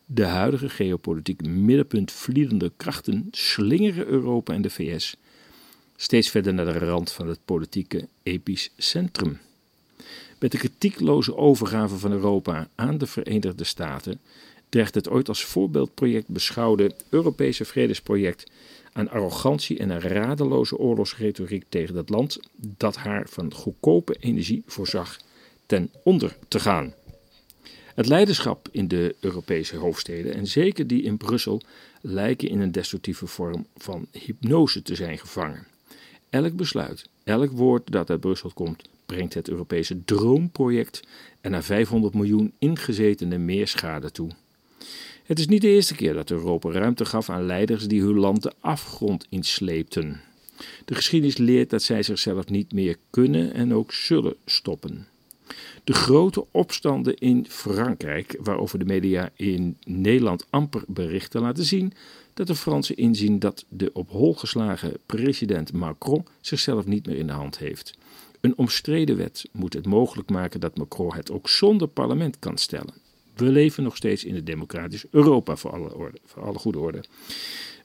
De 0.05 0.25
huidige 0.25 0.69
geopolitiek 0.69 1.45
middenpuntvliedende 1.45 2.71
krachten 2.77 3.27
slingeren 3.31 4.07
Europa 4.07 4.53
en 4.53 4.61
de 4.61 4.69
VS 4.69 5.15
steeds 5.95 6.29
verder 6.29 6.53
naar 6.53 6.65
de 6.65 6.85
rand 6.85 7.11
van 7.11 7.27
het 7.27 7.39
politieke 7.45 8.07
epicentrum. 8.23 9.39
Met 10.39 10.51
de 10.51 10.57
kritiekloze 10.57 11.37
overgave 11.37 11.97
van 11.97 12.11
Europa 12.11 12.67
aan 12.75 12.97
de 12.97 13.07
Verenigde 13.07 13.63
Staten 13.63 14.19
dreigt 14.73 14.95
het 14.95 15.09
ooit 15.09 15.27
als 15.27 15.45
voorbeeldproject 15.45 16.27
beschouwde 16.27 16.95
Europese 17.09 17.65
vredesproject 17.65 18.51
aan 18.93 19.09
arrogantie 19.09 19.79
en 19.79 19.89
een 19.89 20.01
radeloze 20.01 20.77
oorlogsretoriek 20.77 21.63
tegen 21.69 21.95
het 21.95 22.09
land 22.09 22.39
dat 22.77 22.95
haar 22.95 23.27
van 23.29 23.53
goedkope 23.53 24.15
energie 24.19 24.63
voorzag 24.65 25.19
ten 25.65 25.91
onder 26.03 26.37
te 26.47 26.59
gaan. 26.59 26.93
Het 27.95 28.07
leiderschap 28.07 28.67
in 28.71 28.87
de 28.87 29.15
Europese 29.19 29.75
hoofdsteden, 29.75 30.33
en 30.33 30.47
zeker 30.47 30.87
die 30.87 31.03
in 31.03 31.17
Brussel, 31.17 31.61
lijken 32.01 32.49
in 32.49 32.59
een 32.59 32.71
destructieve 32.71 33.27
vorm 33.27 33.65
van 33.75 34.07
hypnose 34.11 34.81
te 34.81 34.95
zijn 34.95 35.17
gevangen. 35.17 35.67
Elk 36.29 36.55
besluit, 36.55 37.09
elk 37.23 37.51
woord 37.51 37.91
dat 37.91 38.09
uit 38.09 38.19
Brussel 38.19 38.51
komt, 38.53 38.89
brengt 39.05 39.33
het 39.33 39.49
Europese 39.49 40.05
droomproject 40.05 41.01
en 41.41 41.51
naar 41.51 41.63
500 41.63 42.13
miljoen 42.13 42.53
ingezetenen 42.59 43.45
meer 43.45 43.67
schade 43.67 44.11
toe. 44.11 44.29
Het 45.23 45.39
is 45.39 45.47
niet 45.47 45.61
de 45.61 45.67
eerste 45.67 45.95
keer 45.95 46.13
dat 46.13 46.31
Europa 46.31 46.71
ruimte 46.71 47.05
gaf 47.05 47.29
aan 47.29 47.45
leiders 47.45 47.87
die 47.87 48.01
hun 48.01 48.19
land 48.19 48.43
de 48.43 48.53
afgrond 48.59 49.25
insleepten. 49.29 50.21
De 50.85 50.95
geschiedenis 50.95 51.37
leert 51.37 51.69
dat 51.69 51.83
zij 51.83 52.03
zichzelf 52.03 52.47
niet 52.47 52.73
meer 52.73 52.97
kunnen 53.09 53.53
en 53.53 53.73
ook 53.73 53.93
zullen 53.93 54.35
stoppen. 54.45 55.07
De 55.83 55.93
grote 55.93 56.45
opstanden 56.51 57.17
in 57.17 57.45
Frankrijk, 57.49 58.37
waarover 58.39 58.79
de 58.79 58.85
media 58.85 59.29
in 59.35 59.77
Nederland 59.85 60.45
amper 60.49 60.83
berichten 60.87 61.41
laten 61.41 61.63
zien, 61.65 61.93
dat 62.33 62.47
de 62.47 62.55
Fransen 62.55 62.97
inzien 62.97 63.39
dat 63.39 63.65
de 63.69 63.89
op 63.93 64.09
hol 64.09 64.33
geslagen 64.33 64.93
president 65.05 65.73
Macron 65.73 66.25
zichzelf 66.41 66.85
niet 66.85 67.05
meer 67.05 67.17
in 67.17 67.27
de 67.27 67.33
hand 67.33 67.57
heeft. 67.57 67.93
Een 68.41 68.57
omstreden 68.57 69.17
wet 69.17 69.49
moet 69.51 69.73
het 69.73 69.85
mogelijk 69.85 70.29
maken 70.29 70.59
dat 70.59 70.77
Macron 70.77 71.13
het 71.13 71.31
ook 71.31 71.49
zonder 71.49 71.87
parlement 71.87 72.39
kan 72.39 72.57
stellen. 72.57 73.02
We 73.35 73.45
leven 73.45 73.83
nog 73.83 73.95
steeds 73.95 74.23
in 74.23 74.35
het 74.35 74.45
democratisch 74.45 75.05
Europa, 75.11 75.55
voor 75.55 75.71
alle, 75.71 75.95
orde, 75.95 76.17
voor 76.25 76.43
alle 76.43 76.57
goede 76.57 76.79
orde. 76.79 77.03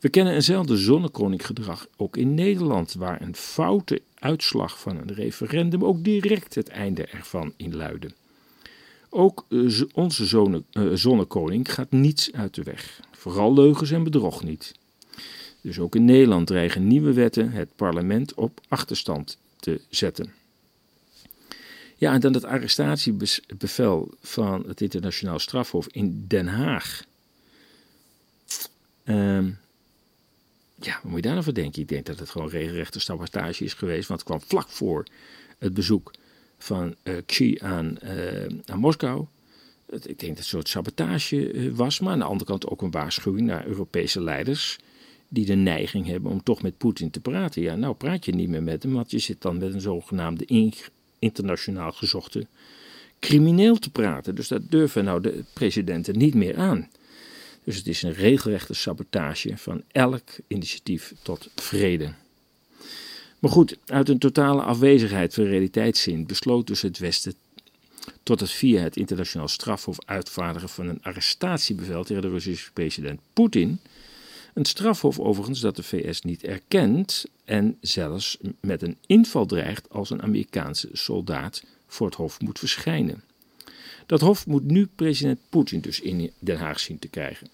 We 0.01 0.09
kennen 0.09 0.35
eenzelfde 0.35 0.77
zonnekoninggedrag 0.77 1.87
ook 1.97 2.17
in 2.17 2.35
Nederland, 2.35 2.95
waar 2.95 3.23
een 3.23 3.37
foute 3.37 4.03
uitslag 4.15 4.81
van 4.81 4.97
een 4.97 5.15
referendum 5.15 5.85
ook 5.85 6.05
direct 6.05 6.55
het 6.55 6.69
einde 6.69 7.07
ervan 7.07 7.53
inluidde. 7.57 8.11
Ook 9.11 9.45
uh, 9.49 9.83
onze 9.93 10.63
uh, 10.73 10.85
zonnekoning 10.95 11.73
gaat 11.73 11.91
niets 11.91 12.33
uit 12.33 12.55
de 12.55 12.63
weg. 12.63 13.01
Vooral 13.13 13.55
leugens 13.55 13.91
en 13.91 14.03
bedrog 14.03 14.43
niet. 14.43 14.75
Dus 15.61 15.79
ook 15.79 15.95
in 15.95 16.05
Nederland 16.05 16.47
dreigen 16.47 16.87
nieuwe 16.87 17.13
wetten 17.13 17.51
het 17.51 17.69
parlement 17.77 18.35
op 18.35 18.61
achterstand 18.69 19.39
te 19.61 19.81
zetten. 19.89 20.38
Ja, 21.99 22.13
en 22.13 22.21
dan 22.21 22.35
het 22.35 22.45
arrestatiebevel 22.45 24.15
van 24.21 24.65
het 24.67 24.81
internationaal 24.81 25.39
strafhof 25.39 25.87
in 25.91 26.25
Den 26.29 26.47
Haag. 26.47 27.05
Um, 29.05 29.59
ja, 30.81 30.93
wat 30.93 31.05
moet 31.05 31.17
je 31.17 31.23
daar 31.23 31.35
nou 31.35 31.53
denken? 31.53 31.83
Ik 31.83 31.89
denk 31.89 32.07
dat 32.07 32.19
het 32.19 32.31
gewoon 32.31 32.49
regelrechte 32.49 33.01
sabotage 33.01 33.65
is 33.65 33.75
geweest, 33.75 34.09
want 34.09 34.21
het 34.21 34.29
kwam 34.29 34.41
vlak 34.49 34.69
voor 34.69 35.07
het 35.59 35.75
bezoek 35.75 36.13
van 36.59 36.95
uh, 37.05 37.15
Xi 37.27 37.59
aan, 37.61 37.97
uh, 38.05 38.47
aan 38.65 38.79
Moskou. 38.79 39.27
Ik 39.87 40.01
denk 40.03 40.19
dat 40.19 40.29
het 40.29 40.39
een 40.39 40.45
soort 40.45 40.69
sabotage 40.69 41.53
uh, 41.53 41.75
was, 41.75 42.01
maar 42.01 42.13
aan 42.13 42.19
de 42.19 42.25
andere 42.25 42.51
kant 42.51 42.67
ook 42.67 42.83
een 42.83 42.91
waarschuwing 42.91 43.47
naar 43.47 43.67
Europese 43.67 44.23
leiders 44.23 44.79
die 45.29 45.47
de 45.47 45.55
neiging 45.55 46.07
hebben 46.07 46.31
om 46.31 46.43
toch 46.43 46.63
met 46.63 46.79
Poetin 46.79 47.11
te 47.11 47.21
praten. 47.21 47.63
Ja, 47.63 47.75
nou 47.75 47.95
praat 47.95 48.25
je 48.25 48.35
niet 48.35 48.49
meer 48.49 48.63
met 48.63 48.83
hem, 48.83 48.93
want 48.93 49.11
je 49.11 49.19
zit 49.19 49.43
dan 49.43 49.59
met 49.59 49.75
een 49.75 49.81
zogenaamde 49.81 50.45
internationaal 51.19 51.93
gezochte 51.93 52.47
crimineel 53.21 53.77
te 53.77 53.91
praten. 53.91 54.35
Dus 54.35 54.49
dat 54.49 54.71
durven 54.71 55.05
nou 55.05 55.21
de 55.21 55.45
presidenten 55.53 56.19
niet 56.19 56.35
meer 56.35 56.57
aan. 56.57 56.89
Dus 57.65 57.77
het 57.77 57.87
is 57.87 58.03
een 58.03 58.13
regelrechte 58.13 58.75
sabotage 58.75 59.57
van 59.57 59.83
elk 59.93 60.23
initiatief 60.47 61.15
tot 61.23 61.49
vrede. 61.55 62.13
Maar 63.39 63.51
goed, 63.51 63.77
uit 63.87 64.09
een 64.09 64.19
totale 64.19 64.63
afwezigheid 64.63 65.35
van 65.35 65.45
realiteitszin 65.45 66.27
besloot 66.27 66.67
dus 66.67 66.83
het 66.83 66.99
Westen 66.99 67.35
tot 68.23 68.41
het 68.41 68.51
via 68.51 68.83
het 68.83 68.97
internationaal 68.97 69.49
strafhof 69.49 69.99
uitvaardigen 70.07 70.69
van 70.69 70.89
een 70.89 71.03
arrestatiebevel 71.03 72.05
tegen 72.05 72.23
de 72.23 72.29
Russische 72.29 72.73
president 72.73 73.21
Poetin. 73.33 73.81
Een 74.55 74.65
strafhof 74.65 75.19
overigens 75.19 75.61
dat 75.61 75.77
de 75.77 75.83
VS 75.83 76.23
niet 76.23 76.45
erkent 76.45 77.25
en 77.45 77.77
zelfs 77.81 78.39
met 78.61 78.83
een 78.83 78.97
inval 79.07 79.47
dreigt 79.47 79.91
als 79.91 80.11
een 80.11 80.23
Amerikaanse 80.23 80.89
soldaat 80.93 81.65
voor 81.87 82.07
het 82.07 82.17
hof 82.17 82.41
moet 82.41 82.59
verschijnen. 82.59 83.23
Dat 84.07 84.21
hof 84.21 84.47
moet 84.47 84.65
nu 84.65 84.89
president 84.95 85.39
Poetin 85.49 85.81
dus 85.81 86.01
in 86.01 86.33
Den 86.39 86.59
Haag 86.59 86.81
zien 86.81 86.99
te 86.99 87.09
krijgen. 87.09 87.49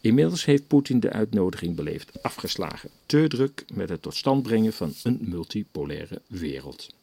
Inmiddels 0.00 0.44
heeft 0.44 0.66
Poetin 0.66 1.00
de 1.00 1.10
uitnodiging 1.10 1.76
beleefd 1.76 2.22
afgeslagen. 2.22 2.90
Te 3.06 3.24
druk 3.28 3.64
met 3.74 3.88
het 3.88 4.02
tot 4.02 4.14
stand 4.14 4.42
brengen 4.42 4.72
van 4.72 4.94
een 5.02 5.18
multipolaire 5.20 6.20
wereld. 6.26 6.94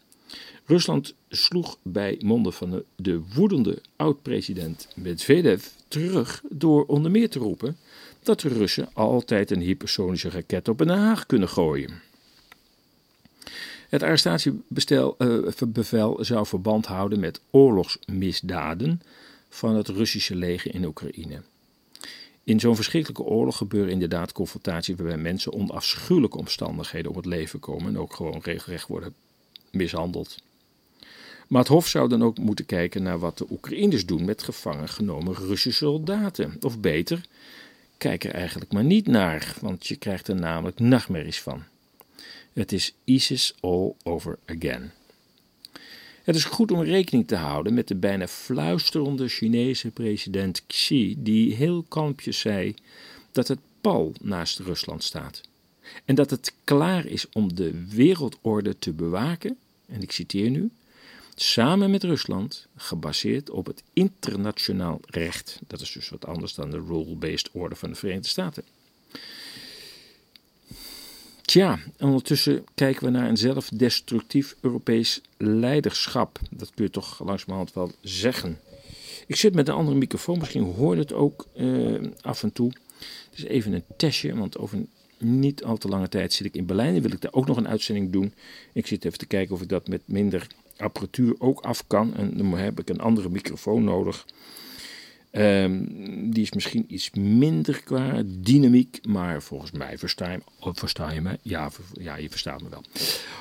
Rusland 0.66 1.16
sloeg 1.30 1.78
bij 1.82 2.22
monden 2.24 2.54
van 2.54 2.70
de, 2.70 2.86
de 2.96 3.22
woedende 3.34 3.82
oud-president 3.96 4.88
Medvedev 4.96 5.66
terug 5.88 6.44
door 6.50 6.86
onder 6.86 7.12
meer 7.12 7.30
te 7.30 7.40
roepen 7.40 7.78
dat 8.24 8.40
de 8.40 8.50
Russen 8.50 8.90
altijd 8.94 9.52
een 9.52 9.62
hypersonische 9.62 10.30
raket 10.30 10.68
op 10.68 10.78
Den 10.78 10.90
Haag 10.90 11.26
kunnen 11.26 11.50
gooien. 11.50 12.02
Het 13.90 14.04
arrestatiebevel 14.04 16.18
zou 16.20 16.46
verband 16.46 16.86
houden 16.86 17.20
met 17.20 17.42
oorlogsmisdaden 17.52 19.02
van 19.50 19.76
het 19.76 19.88
Russische 19.88 20.36
leger 20.36 20.74
in 20.74 20.86
Oekraïne. 20.86 21.42
In 22.44 22.60
zo'n 22.60 22.76
verschrikkelijke 22.76 23.24
oorlog 23.24 23.58
gebeuren 23.58 23.92
inderdaad 23.92 24.32
confrontaties 24.32 24.96
waarbij 24.96 25.18
mensen 25.18 25.52
onder 25.52 25.76
afschuwelijke 25.76 26.38
omstandigheden 26.38 27.12
om 27.12 27.18
het 27.18 27.26
leven 27.26 27.60
komen 27.60 27.88
en 27.88 28.00
ook 28.00 28.16
gewoon 28.16 28.40
regelrecht 28.44 28.88
worden 28.88 29.14
mishandeld. 29.72 30.38
Maar 31.48 31.62
het 31.62 31.70
Hof 31.70 31.88
zou 31.88 32.10
dan 32.10 32.24
ook 32.24 32.38
moeten 32.38 32.66
kijken 32.66 33.04
naar 33.04 33.20
wat 33.20 33.38
de 33.38 33.48
Oekraïners 33.50 34.06
doen 34.06 34.26
met 34.26 34.44
gevangen 34.44 34.90
genomen 34.90 35.36
Russische 35.36 35.86
soldaten. 35.86 36.58
Of 36.62 36.80
beter, 36.80 37.26
kijk 38.00 38.24
er 38.24 38.34
eigenlijk 38.34 38.72
maar 38.72 38.84
niet 38.84 39.08
naar, 39.08 39.56
want 39.62 39.88
je 39.88 39.96
krijgt 39.96 40.28
er 40.28 40.36
namelijk 40.36 40.80
nachtmerries 40.80 41.42
van. 41.42 41.64
Het 42.54 42.72
is 42.72 42.94
ISIS 43.04 43.56
all 43.60 43.94
over 44.04 44.40
again. 44.46 44.92
Het 46.24 46.36
is 46.36 46.44
goed 46.44 46.72
om 46.72 46.82
rekening 46.82 47.28
te 47.28 47.36
houden 47.36 47.74
met 47.74 47.88
de 47.88 47.96
bijna 47.96 48.28
fluisterende 48.28 49.28
Chinese 49.28 49.90
president 49.90 50.64
Xi, 50.68 51.16
die 51.18 51.56
heel 51.56 51.86
kalmpjes 51.88 52.40
zei 52.40 52.76
dat 53.32 53.48
het 53.48 53.60
pal 53.82 54.14
naast 54.22 54.60
Rusland 54.60 55.04
staat. 55.04 55.42
En 56.06 56.16
dat 56.16 56.30
het 56.30 56.54
klaar 56.64 57.06
is 57.06 57.30
om 57.30 57.56
de 57.56 57.86
wereldorde 57.88 58.80
te 58.80 58.92
bewaken, 58.92 59.58
en 59.86 60.02
ik 60.02 60.12
citeer 60.12 60.50
nu, 60.50 60.70
samen 61.42 61.92
met 61.92 62.04
Rusland, 62.04 62.68
gebaseerd 62.76 63.50
op 63.50 63.66
het 63.66 63.84
internationaal 63.94 65.00
recht. 65.06 65.60
Dat 65.68 65.82
is 65.82 65.92
dus 65.92 66.10
wat 66.10 66.26
anders 66.26 66.54
dan 66.54 66.70
de 66.70 66.84
rule-based 66.88 67.50
order 67.52 67.78
van 67.78 67.90
de 67.90 67.96
Verenigde 67.96 68.28
Staten. 68.28 68.64
Tja, 71.42 71.80
ondertussen 72.00 72.66
kijken 72.76 73.04
we 73.04 73.10
naar 73.10 73.30
een 73.30 73.38
zelfdestructief 73.38 74.56
Europees 74.62 75.22
leiderschap. 75.38 76.40
Dat 76.50 76.72
kun 76.76 76.84
je 76.84 76.92
toch 76.92 77.24
langzamerhand 77.26 77.74
wel 77.74 77.92
zeggen. 78.02 78.60
Ik 79.28 79.36
zit 79.36 79.54
met 79.56 79.68
een 79.68 79.74
andere 79.74 79.98
microfoon, 79.98 80.38
misschien 80.38 80.64
hoor 80.64 80.94
je 80.94 81.02
het 81.02 81.14
ook 81.14 81.48
eh, 81.56 81.96
af 82.22 82.44
en 82.44 82.54
toe. 82.54 82.72
Het 83.30 83.38
is 83.38 83.44
even 83.44 83.74
een 83.74 83.84
testje, 83.98 84.36
want 84.36 84.58
over 84.58 84.86
niet 85.18 85.64
al 85.64 85.78
te 85.78 85.88
lange 85.88 86.10
tijd 86.10 86.34
zit 86.34 86.46
ik 86.46 86.56
in 86.56 86.66
Berlijn 86.66 86.96
en 86.96 87.02
wil 87.02 87.12
ik 87.12 87.22
daar 87.22 87.34
ook 87.34 87.48
nog 87.48 87.58
een 87.58 87.68
uitzending 87.68 88.12
doen. 88.12 88.34
Ik 88.74 88.88
zit 88.88 89.06
even 89.06 89.18
te 89.18 89.26
kijken 89.26 89.56
of 89.56 89.62
ik 89.62 89.70
dat 89.70 89.88
met 89.88 90.02
minder 90.06 90.48
apparatuur 90.82 91.36
ook 91.38 91.60
af 91.62 91.88
kan. 91.88 92.16
En 92.16 92.38
dan 92.38 92.58
heb 92.58 92.80
ik 92.80 92.90
een 92.90 93.02
andere 93.02 93.30
microfoon 93.30 93.84
nodig. 93.84 94.26
Um, 95.32 96.32
die 96.32 96.44
is 96.44 96.52
misschien 96.52 96.86
iets 96.88 97.12
minder 97.12 97.82
qua 97.84 98.24
dynamiek, 98.26 99.00
maar 99.08 99.42
volgens 99.42 99.72
mij 99.72 99.98
versta 99.98 100.32
je, 100.32 100.40
oh, 100.60 101.12
je 101.14 101.22
me. 101.22 101.40
Ja, 101.42 101.72
ja, 101.94 102.16
je 102.16 102.30
verstaat 102.30 102.62
me 102.62 102.70
wel. 102.70 102.84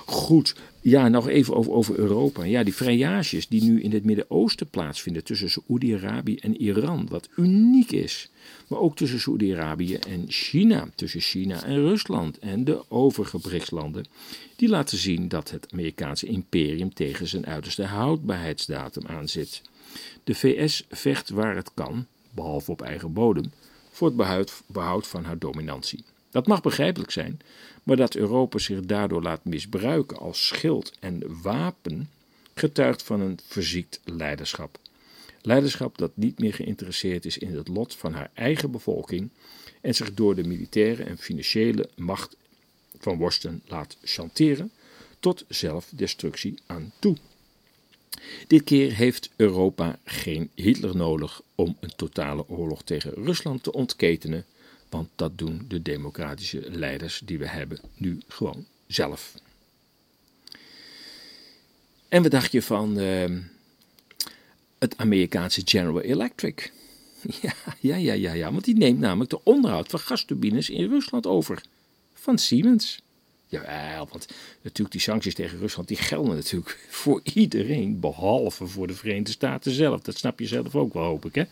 Goed, 0.07 0.55
ja, 0.81 1.09
nog 1.09 1.29
even 1.29 1.55
over, 1.55 1.73
over 1.73 1.99
Europa. 1.99 2.45
Ja, 2.45 2.63
die 2.63 2.75
vrijages 2.75 3.49
die 3.49 3.63
nu 3.63 3.81
in 3.81 3.93
het 3.93 4.05
Midden-Oosten 4.05 4.69
plaatsvinden 4.69 5.25
tussen 5.25 5.51
Saoedi-Arabië 5.51 6.37
en 6.37 6.57
Iran, 6.57 7.07
wat 7.11 7.29
uniek 7.37 7.93
is. 7.93 8.31
Maar 8.69 8.79
ook 8.79 8.97
tussen 8.97 9.21
Saoedi-Arabië 9.21 9.95
en 9.95 10.25
China, 10.29 10.89
tussen 10.95 11.21
China 11.21 11.65
en 11.65 11.77
Rusland 11.77 12.39
en 12.39 12.65
de 12.65 12.91
overige 12.91 13.39
BRICS-landen. 13.39 14.05
Die 14.57 14.69
laten 14.69 14.99
zien 14.99 15.29
dat 15.29 15.51
het 15.51 15.73
Amerikaanse 15.73 16.27
imperium 16.27 16.95
tegen 16.95 17.29
zijn 17.29 17.47
uiterste 17.47 17.85
houdbaarheidsdatum 17.85 19.07
aanzit. 19.07 19.63
De 20.25 20.35
VS 20.35 20.85
vecht 20.91 21.29
waar 21.29 21.57
het 21.57 21.71
kan, 21.75 22.07
behalve 22.31 22.71
op 22.71 22.83
eigen 22.83 23.13
bodem, 23.13 23.53
voor 23.91 24.09
het 24.09 24.53
behoud, 24.67 25.07
van 25.07 25.25
haar 25.25 25.39
dominantie. 25.39 26.05
Dat 26.31 26.47
mag 26.47 26.63
begrijpelijk 26.63 27.11
zijn, 27.11 27.41
maar 27.83 27.97
dat 27.97 28.15
Europa 28.15 28.59
zich 28.59 28.81
daardoor 28.81 29.23
laat 29.23 29.45
misbruiken 29.45 30.19
als 30.19 30.47
schild 30.47 30.93
en 31.01 31.43
wapen 31.43 32.11
getuigt 32.55 33.03
van 33.03 33.21
een 33.21 33.39
verziekt 33.47 34.01
leiderschap. 34.05 34.79
Leiderschap 35.43 35.99
dat 35.99 36.17
niet 36.17 36.39
meer 36.39 36.55
geïnteresseerd 36.55 37.25
is 37.25 37.39
in 37.39 37.57
het 37.57 37.69
lot 37.69 37.95
van 37.95 38.13
haar 38.13 38.31
eigen 38.35 38.71
bevolking 38.71 39.31
en 39.81 39.95
zich 39.95 40.15
door 40.15 40.35
de 40.35 40.45
militaire 40.45 41.03
en 41.03 41.19
financiële 41.19 41.89
macht 41.97 42.37
van 42.99 43.19
Worsten 43.19 43.63
laat 43.67 43.97
chanteren 44.03 44.73
tot 45.21 45.45
zelfdestructie 45.49 46.59
aan 46.67 46.93
toe. 46.99 47.17
Dit 48.47 48.65
keer 48.65 48.95
heeft 48.95 49.31
Europa 49.37 49.99
geen 50.05 50.51
Hitler 50.55 50.97
nodig 50.97 51.43
om 51.55 51.77
een 51.81 51.93
totale 51.97 52.49
oorlog 52.49 52.83
tegen 52.83 53.13
Rusland 53.15 53.63
te 53.63 53.73
ontketenen, 53.73 54.45
want 54.89 55.09
dat 55.15 55.39
doen 55.39 55.65
de 55.69 55.83
democratische 55.83 56.71
leiders 56.71 57.21
die 57.25 57.39
we 57.39 57.49
hebben 57.49 57.81
nu 57.95 58.21
gewoon 58.29 58.67
zelf. 58.87 59.35
En 62.09 62.23
wat 62.23 62.31
dacht 62.31 62.53
je 62.53 62.63
van 62.63 62.99
uh, 62.99 63.39
het 64.79 64.97
Amerikaanse 64.97 65.63
General 65.65 66.01
Electric? 66.01 66.71
Ja, 67.41 67.53
ja, 67.81 67.97
ja, 67.97 68.13
ja, 68.13 68.33
ja, 68.33 68.53
want 68.53 68.65
die 68.65 68.77
neemt 68.77 68.99
namelijk 68.99 69.31
de 69.31 69.45
onderhoud 69.45 69.89
van 69.89 70.01
gasturbines 70.01 70.71
in 70.71 70.89
Rusland 70.89 71.27
over 71.27 71.63
van 72.15 72.39
Siemens. 72.39 73.03
Ja, 73.49 74.07
want 74.11 74.27
natuurlijk 74.63 74.91
die 74.93 75.01
sancties 75.01 75.35
tegen 75.35 75.59
Rusland 75.59 75.89
die 75.89 75.97
gelden 75.97 76.35
natuurlijk 76.35 76.87
voor 76.89 77.21
iedereen, 77.23 78.01
behalve 78.01 78.67
voor 78.67 78.87
de 78.87 78.95
Verenigde 78.95 79.31
Staten 79.31 79.73
zelf. 79.73 80.01
Dat 80.01 80.19
snap 80.19 80.39
je 80.39 80.47
zelf 80.47 80.75
ook 80.75 80.93
wel, 80.93 81.03
hoop 81.03 81.25
ik. 81.25 81.35
Hè? 81.35 81.45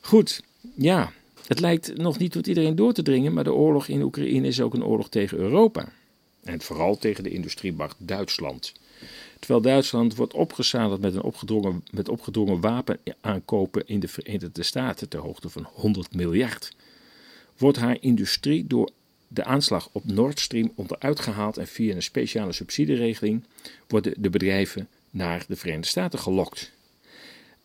Goed, 0.00 0.42
ja, 0.74 1.12
het 1.46 1.60
lijkt 1.60 1.96
nog 1.96 2.18
niet 2.18 2.32
tot 2.32 2.46
iedereen 2.46 2.76
door 2.76 2.92
te 2.92 3.02
dringen, 3.02 3.32
maar 3.32 3.44
de 3.44 3.52
oorlog 3.52 3.88
in 3.88 4.02
Oekraïne 4.02 4.46
is 4.46 4.60
ook 4.60 4.74
een 4.74 4.84
oorlog 4.84 5.08
tegen 5.08 5.38
Europa. 5.38 5.88
En 6.42 6.60
vooral 6.60 6.98
tegen 6.98 7.24
de 7.24 7.30
industriemacht 7.30 7.96
Duitsland. 7.98 8.72
Terwijl 9.38 9.60
Duitsland 9.60 10.14
wordt 10.14 10.34
opgezadeld 10.34 11.00
met, 11.00 11.14
een 11.14 11.22
opgedrongen, 11.22 11.84
met 11.90 12.08
opgedrongen 12.08 12.60
wapenaankopen 12.60 13.86
in 13.86 14.00
de 14.00 14.08
Verenigde 14.08 14.62
Staten 14.62 15.08
ter 15.08 15.20
hoogte 15.20 15.48
van 15.48 15.66
100 15.72 16.14
miljard, 16.14 16.76
wordt 17.56 17.78
haar 17.78 17.96
industrie 18.00 18.66
door 18.66 18.90
de 19.28 19.44
aanslag 19.44 19.88
op 19.92 20.04
Nord 20.04 20.40
Stream 20.40 20.72
onderuit 20.74 21.20
gehaald 21.20 21.56
en 21.56 21.66
via 21.66 21.94
een 21.94 22.02
speciale 22.02 22.52
subsidieregeling 22.52 23.44
worden 23.88 24.14
de 24.16 24.30
bedrijven 24.30 24.88
naar 25.10 25.44
de 25.48 25.56
Verenigde 25.56 25.88
Staten 25.88 26.18
gelokt. 26.18 26.72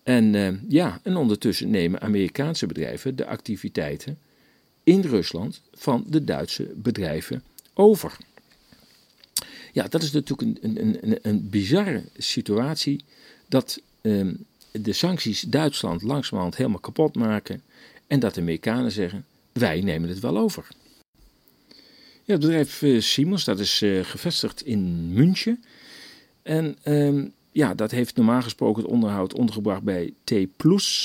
En 0.03 0.33
uh, 0.33 0.53
ja, 0.67 0.99
en 1.03 1.15
ondertussen 1.15 1.69
nemen 1.69 2.01
Amerikaanse 2.01 2.65
bedrijven 2.65 3.15
de 3.15 3.25
activiteiten 3.25 4.17
in 4.83 5.01
Rusland 5.01 5.61
van 5.73 6.03
de 6.07 6.23
Duitse 6.23 6.71
bedrijven 6.75 7.43
over. 7.73 8.17
Ja, 9.71 9.87
dat 9.87 10.03
is 10.03 10.11
natuurlijk 10.11 10.61
een, 10.61 10.79
een, 10.81 10.97
een, 11.01 11.19
een 11.21 11.49
bizarre 11.49 12.03
situatie 12.17 13.03
dat 13.47 13.81
uh, 14.01 14.33
de 14.71 14.93
sancties 14.93 15.41
Duitsland 15.41 16.01
langzamerhand 16.01 16.55
helemaal 16.55 16.79
kapot 16.79 17.15
maken 17.15 17.61
en 18.07 18.19
dat 18.19 18.33
de 18.33 18.41
Amerikanen 18.41 18.91
zeggen: 18.91 19.25
wij 19.51 19.81
nemen 19.81 20.09
het 20.09 20.19
wel 20.19 20.37
over. 20.37 20.67
Het 22.29 22.39
bedrijf 22.39 22.81
uh, 22.81 23.01
Siemens, 23.01 23.43
dat 23.43 23.59
is 23.59 23.81
uh, 23.81 24.03
gevestigd 24.03 24.61
in 24.61 25.13
München. 25.13 25.63
En 26.43 26.77
um, 26.83 27.33
ja, 27.51 27.73
dat 27.73 27.91
heeft 27.91 28.15
normaal 28.15 28.41
gesproken 28.41 28.83
het 28.83 28.91
onderhoud 28.91 29.33
ondergebracht 29.33 29.83
bij 29.83 30.13
T+, 30.23 30.31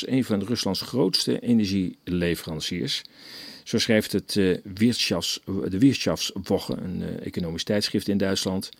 een 0.07 0.25
van 0.25 0.43
Ruslands 0.43 0.81
grootste 0.81 1.41
energieleveranciers. 1.41 3.03
Zo 3.64 3.79
schrijft 3.79 4.12
het 4.12 4.40
Wirtschafts, 4.74 5.40
de 5.68 5.79
Wirtschaftswoche, 5.79 6.77
een 6.77 7.00
uh, 7.00 7.27
economisch 7.27 7.64
tijdschrift 7.64 8.09
in 8.09 8.18
Duitsland. 8.18 8.70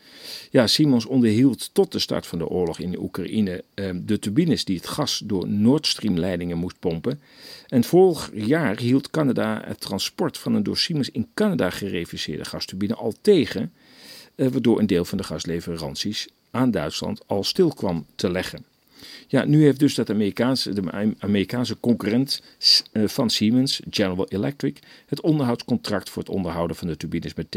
Ja, 0.51 0.67
Siemens 0.67 1.07
onderhield 1.07 1.71
tot 1.73 1.93
de 1.93 1.99
start 1.99 2.27
van 2.27 2.39
de 2.39 2.49
oorlog 2.49 2.79
in 2.79 2.91
de 2.91 3.01
Oekraïne 3.01 3.65
uh, 3.75 3.91
de 3.95 4.19
turbines 4.19 4.65
die 4.65 4.77
het 4.77 4.87
gas 4.87 5.23
door 5.25 5.49
Nord 5.49 5.87
Stream 5.87 6.19
leidingen 6.19 6.59
moest 6.59 6.79
pompen. 6.79 7.21
En 7.69 7.85
vorig 7.85 8.31
jaar 8.35 8.79
hield 8.79 9.11
Canada 9.11 9.63
het 9.65 9.81
transport 9.81 10.39
van 10.39 10.55
een 10.55 10.63
door 10.63 10.79
Siemens 10.79 11.11
in 11.11 11.29
Canada 11.35 11.71
gereviseerde 11.71 12.45
gasturbine 12.45 12.95
al 12.95 13.15
tegen, 13.21 13.73
uh, 14.37 14.49
waardoor 14.49 14.79
een 14.79 14.87
deel 14.87 15.05
van 15.05 15.19
de 15.19 15.25
gasleveranties 15.25 16.29
aan 16.51 16.71
Duitsland 16.71 17.23
al 17.27 17.45
stil 17.45 17.69
kwam 17.69 18.07
te 18.15 18.31
leggen. 18.31 18.74
Ja, 19.27 19.45
nu 19.45 19.63
heeft 19.63 19.79
dus 19.79 19.95
dat 19.95 20.11
Amerikaanse, 20.11 20.73
de 20.73 21.15
Amerikaanse 21.19 21.81
concurrent 21.81 22.43
eh, 22.93 23.09
van 23.09 23.31
Siemens, 23.31 23.81
General 23.91 24.29
Electric, 24.29 24.79
het 25.07 25.21
onderhoudscontract 25.21 26.11
voor 26.11 26.23
het 26.23 26.33
onderhouden 26.33 26.77
van 26.77 26.89
de 26.89 26.97
turbines 26.97 27.35
met 27.35 27.51
T 27.51 27.57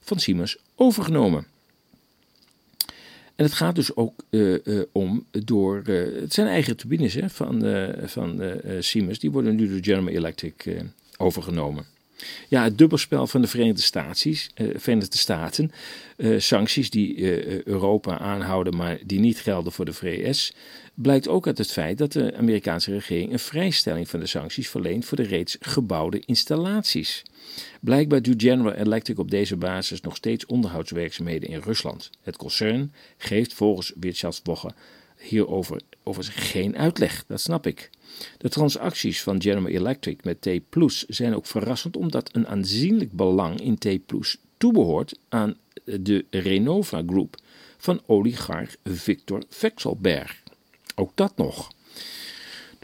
van 0.00 0.18
Siemens 0.18 0.56
overgenomen. 0.74 1.46
En 3.34 3.44
het 3.44 3.52
gaat 3.52 3.74
dus 3.74 3.96
ook 3.96 4.24
uh, 4.30 4.58
uh, 4.64 4.82
om 4.92 5.24
door. 5.30 5.82
Het 5.84 6.32
zijn 6.32 6.46
eigen 6.46 6.76
turbines 6.76 7.14
hè, 7.14 7.30
van, 7.30 7.62
van 8.04 8.60
Siemens, 8.78 9.18
die 9.18 9.30
worden 9.30 9.56
nu 9.56 9.68
door 9.68 9.78
General 9.82 10.08
Electric 10.08 10.82
overgenomen. 11.16 11.91
Ja, 12.48 12.62
het 12.64 12.78
dubbelspel 12.78 13.26
van 13.26 13.40
de 13.40 13.46
Verenigde, 13.46 14.00
eh, 14.54 14.66
Verenigde 14.74 15.18
Staten, 15.18 15.72
eh, 16.16 16.38
sancties 16.38 16.90
die 16.90 17.16
eh, 17.16 17.62
Europa 17.62 18.18
aanhouden, 18.18 18.76
maar 18.76 18.98
die 19.04 19.20
niet 19.20 19.40
gelden 19.40 19.72
voor 19.72 19.84
de 19.84 19.92
VS, 19.92 20.52
blijkt 20.94 21.28
ook 21.28 21.46
uit 21.46 21.58
het 21.58 21.72
feit 21.72 21.98
dat 21.98 22.12
de 22.12 22.36
Amerikaanse 22.36 22.92
regering 22.92 23.32
een 23.32 23.38
vrijstelling 23.38 24.08
van 24.08 24.20
de 24.20 24.26
sancties 24.26 24.68
verleent 24.68 25.04
voor 25.04 25.16
de 25.16 25.22
reeds 25.22 25.56
gebouwde 25.60 26.22
installaties. 26.26 27.22
Blijkbaar 27.80 28.22
doet 28.22 28.42
General 28.42 28.72
Electric 28.72 29.18
op 29.18 29.30
deze 29.30 29.56
basis 29.56 30.00
nog 30.00 30.16
steeds 30.16 30.46
onderhoudswerkzaamheden 30.46 31.48
in 31.48 31.60
Rusland. 31.60 32.10
Het 32.22 32.36
concern 32.36 32.92
geeft 33.16 33.54
volgens 33.54 33.92
Wirtschaftswoche 34.00 34.74
hierover 35.18 35.80
over 36.02 36.24
geen 36.24 36.76
uitleg, 36.76 37.24
dat 37.26 37.40
snap 37.40 37.66
ik. 37.66 37.90
De 38.38 38.48
transacties 38.48 39.22
van 39.22 39.42
General 39.42 39.68
Electric 39.68 40.24
met 40.24 40.40
T 40.40 40.48
Plus 40.68 41.04
zijn 41.04 41.34
ook 41.34 41.46
verrassend 41.46 41.96
omdat 41.96 42.28
een 42.32 42.46
aanzienlijk 42.46 43.12
belang 43.12 43.60
in 43.60 43.78
T 43.78 44.06
Plus 44.06 44.36
toebehoort 44.56 45.18
aan 45.28 45.56
de 45.84 46.24
Renova 46.30 47.02
Group 47.06 47.36
van 47.78 48.00
oligarch 48.06 48.76
Victor 48.84 49.42
Vekselberg. 49.48 50.42
Ook 50.94 51.10
dat 51.14 51.36
nog. 51.36 51.72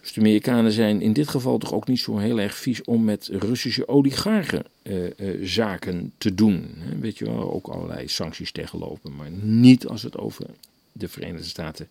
Dus 0.01 0.13
de 0.13 0.21
Amerikanen 0.21 0.73
zijn 0.73 1.01
in 1.01 1.13
dit 1.13 1.29
geval 1.29 1.59
toch 1.59 1.73
ook 1.73 1.89
niet 1.89 2.01
zo 2.01 2.19
heel 2.19 2.41
erg 2.41 2.57
vies 2.57 2.85
om 2.85 3.05
met 3.05 3.29
Russische 3.33 3.89
oligarchen 3.89 4.65
uh, 4.83 5.05
uh, 5.17 5.47
zaken 5.47 6.13
te 6.19 6.35
doen. 6.35 6.75
Weet 7.01 7.19
je 7.19 7.25
wel, 7.25 7.53
ook 7.53 7.67
allerlei 7.67 8.09
sancties 8.09 8.53
tegenlopen, 8.53 9.17
maar 9.17 9.31
niet 9.41 9.87
als 9.87 10.03
het 10.03 10.19
over 10.19 10.47
de 10.93 11.09
Verenigde 11.09 11.49
Staten 11.49 11.89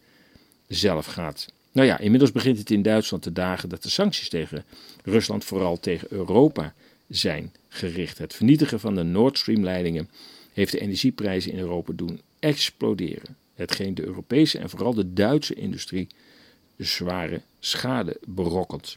zelf 0.68 1.06
gaat. 1.06 1.46
Nou 1.72 1.88
ja, 1.88 2.00
inmiddels 2.00 2.32
begint 2.32 2.58
het 2.58 2.72
in 2.72 2.82
Duitsland 2.82 3.24
te 3.24 3.34
dagen 3.34 3.70
dat 3.70 3.84
de 3.84 3.90
sancties 3.90 4.30
tegen 4.30 4.64
Rusland 5.04 5.46
vooral 5.46 5.80
tegen 5.80 6.08
Europa 6.12 6.74
zijn 7.08 7.54
gericht. 7.70 8.18
Het 8.18 8.34
vernietigen 8.34 8.80
van 8.80 8.96
de 8.96 9.04
Nord 9.04 9.38
Stream 9.38 9.64
leidingen 9.64 10.10
heeft 10.54 10.72
de 10.72 10.80
energieprijzen 10.80 11.52
in 11.52 11.60
Europa 11.60 11.94
doen 11.96 12.22
exploderen. 12.40 13.36
Hetgeen 13.56 13.96
de 13.96 14.06
Europese 14.06 14.60
en 14.60 14.70
vooral 14.70 14.94
de 14.94 15.14
Duitse 15.14 15.54
industrie 15.54 16.08
zware 16.78 17.42
schade 17.60 18.20
berokkent. 18.26 18.96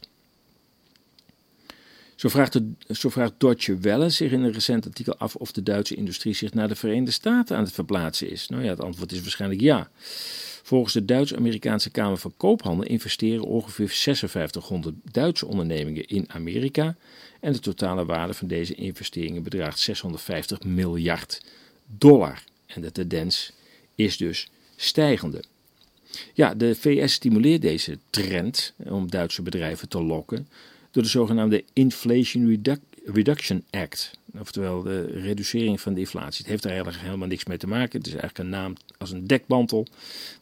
Zo 2.15 2.29
vraagt, 2.29 2.53
de, 2.53 2.71
zo 2.89 3.09
vraagt 3.09 3.33
Welle 3.81 4.09
zich 4.09 4.31
in 4.31 4.43
een 4.43 4.51
recent 4.51 4.85
artikel 4.85 5.17
af 5.17 5.35
of 5.35 5.51
de 5.51 5.63
Duitse 5.63 5.95
industrie 5.95 6.33
zich 6.33 6.53
naar 6.53 6.67
de 6.67 6.75
Verenigde 6.75 7.11
Staten 7.11 7.57
aan 7.57 7.63
het 7.63 7.73
verplaatsen 7.73 8.29
is. 8.29 8.47
Nou 8.47 8.63
ja, 8.63 8.69
het 8.69 8.81
antwoord 8.81 9.11
is 9.11 9.21
waarschijnlijk 9.21 9.61
ja. 9.61 9.89
Volgens 10.71 10.93
de 10.93 11.05
Duits-Amerikaanse 11.05 11.89
Kamer 11.89 12.17
van 12.17 12.33
Koophandel 12.37 12.85
investeren 12.85 13.43
ongeveer 13.43 13.87
5600 13.87 14.95
Duitse 15.11 15.45
ondernemingen 15.45 16.07
in 16.07 16.25
Amerika 16.27 16.95
en 17.39 17.53
de 17.53 17.59
totale 17.59 18.05
waarde 18.05 18.33
van 18.33 18.47
deze 18.47 18.75
investeringen 18.75 19.43
bedraagt 19.43 19.79
650 19.79 20.63
miljard 20.63 21.41
dollar. 21.97 22.43
En 22.65 22.81
de 22.81 22.91
tendens 22.91 23.51
is 23.95 24.17
dus 24.17 24.49
stijgende. 24.75 25.43
Ja, 26.33 26.53
de 26.53 26.75
VS 26.75 27.13
stimuleert 27.13 27.61
deze 27.61 27.97
trend 28.09 28.73
om 28.77 29.09
Duitse 29.09 29.41
bedrijven 29.41 29.89
te 29.89 30.03
lokken 30.03 30.47
door 30.91 31.03
de 31.03 31.09
zogenaamde 31.09 31.63
Inflation 31.73 32.45
Reduction 33.05 33.63
Act. 33.69 34.19
Oftewel 34.39 34.83
de 34.83 35.05
reducering 35.05 35.81
van 35.81 35.93
de 35.93 35.99
inflatie. 35.99 36.37
Het 36.37 36.47
heeft 36.47 36.63
daar 36.63 36.71
eigenlijk 36.71 37.03
helemaal 37.03 37.27
niks 37.27 37.45
mee 37.45 37.57
te 37.57 37.67
maken. 37.67 37.97
Het 37.97 38.07
is 38.07 38.13
eigenlijk 38.13 38.37
een 38.37 38.49
naam 38.49 38.73
als 38.97 39.11
een 39.11 39.27
dekmantel. 39.27 39.87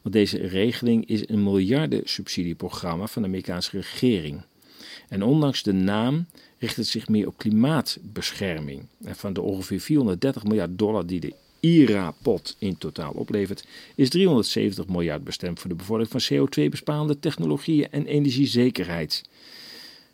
Want 0.02 0.14
deze 0.14 0.46
regeling 0.46 1.06
is 1.06 1.28
een 1.28 1.42
miljarden 1.42 2.00
subsidieprogramma 2.04 3.06
van 3.06 3.22
de 3.22 3.28
Amerikaanse 3.28 3.70
regering. 3.70 4.42
En 5.08 5.22
ondanks 5.22 5.62
de 5.62 5.72
naam 5.72 6.26
richt 6.58 6.76
het 6.76 6.86
zich 6.86 7.08
meer 7.08 7.26
op 7.26 7.38
klimaatbescherming. 7.38 8.86
En 9.04 9.16
van 9.16 9.32
de 9.32 9.40
ongeveer 9.40 9.80
430 9.80 10.44
miljard 10.44 10.78
dollar 10.78 11.06
die 11.06 11.20
de 11.20 11.34
IRA-pot 11.60 12.56
in 12.58 12.78
totaal 12.78 13.12
oplevert, 13.12 13.64
is 13.94 14.08
370 14.08 14.86
miljard 14.86 15.24
bestemd 15.24 15.60
voor 15.60 15.70
de 15.70 15.76
bevordering 15.76 16.22
van 16.22 16.36
CO2-besparende 16.36 17.18
technologieën 17.18 17.90
en 17.90 18.06
energiezekerheid. 18.06 19.22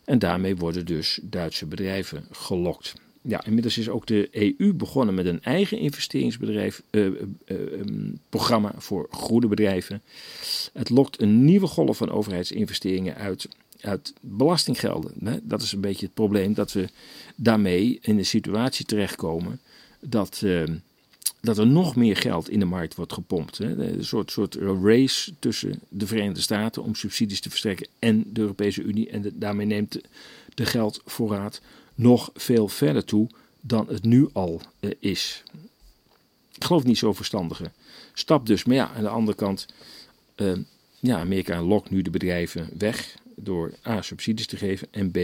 En 0.06 0.18
daarmee 0.18 0.56
worden 0.56 0.86
dus 0.86 1.18
Duitse 1.22 1.66
bedrijven 1.66 2.24
gelokt. 2.30 2.94
Ja, 3.22 3.44
inmiddels 3.44 3.78
is 3.78 3.88
ook 3.88 4.06
de 4.06 4.28
EU 4.30 4.72
begonnen 4.72 5.14
met 5.14 5.26
een 5.26 5.42
eigen 5.42 5.78
investeringsbedrijf, 5.78 6.82
uh, 6.90 7.10
programma 8.28 8.72
voor 8.76 9.08
groene 9.10 9.46
bedrijven. 9.46 10.02
Het 10.72 10.90
lokt 10.90 11.20
een 11.20 11.44
nieuwe 11.44 11.66
golf 11.66 11.96
van 11.96 12.10
overheidsinvesteringen 12.10 13.14
uit, 13.14 13.48
uit 13.80 14.12
belastinggelden. 14.20 15.40
Dat 15.42 15.62
is 15.62 15.72
een 15.72 15.80
beetje 15.80 16.06
het 16.06 16.14
probleem 16.14 16.54
dat 16.54 16.72
we 16.72 16.88
daarmee 17.36 17.98
in 18.02 18.18
een 18.18 18.26
situatie 18.26 18.84
terechtkomen 18.84 19.60
dat, 20.00 20.42
dat 21.40 21.58
er 21.58 21.66
nog 21.66 21.96
meer 21.96 22.16
geld 22.16 22.48
in 22.48 22.58
de 22.58 22.64
markt 22.64 22.94
wordt 22.94 23.12
gepompt. 23.12 23.58
Hè? 23.58 23.76
Een 23.76 24.04
soort, 24.04 24.30
soort 24.30 24.54
race 24.82 25.32
tussen 25.38 25.80
de 25.88 26.06
Verenigde 26.06 26.40
Staten 26.40 26.82
om 26.82 26.94
subsidies 26.94 27.40
te 27.40 27.48
verstrekken 27.48 27.86
en 27.98 28.24
de 28.32 28.40
Europese 28.40 28.82
Unie. 28.82 29.10
En 29.10 29.32
daarmee 29.34 29.66
neemt 29.66 30.00
de 30.54 30.66
geldvoorraad 30.66 31.60
nog 31.94 32.30
veel 32.34 32.68
verder 32.68 33.04
toe 33.04 33.28
dan 33.60 33.88
het 33.88 34.04
nu 34.04 34.28
al 34.32 34.60
uh, 34.80 34.90
is. 34.98 35.42
Ik 36.54 36.64
geloof 36.64 36.84
niet 36.84 36.98
zo 36.98 37.12
verstandige 37.12 37.70
stap 38.12 38.46
dus. 38.46 38.64
Maar 38.64 38.76
ja, 38.76 38.90
aan 38.90 39.02
de 39.02 39.08
andere 39.08 39.36
kant, 39.36 39.66
uh, 40.36 40.52
ja, 41.00 41.18
Amerika 41.18 41.62
lokt 41.62 41.90
nu 41.90 42.02
de 42.02 42.10
bedrijven 42.10 42.68
weg 42.78 43.16
door 43.36 43.72
A, 43.86 44.02
subsidies 44.02 44.46
te 44.46 44.56
geven 44.56 44.88
en 44.90 45.10
B, 45.10 45.18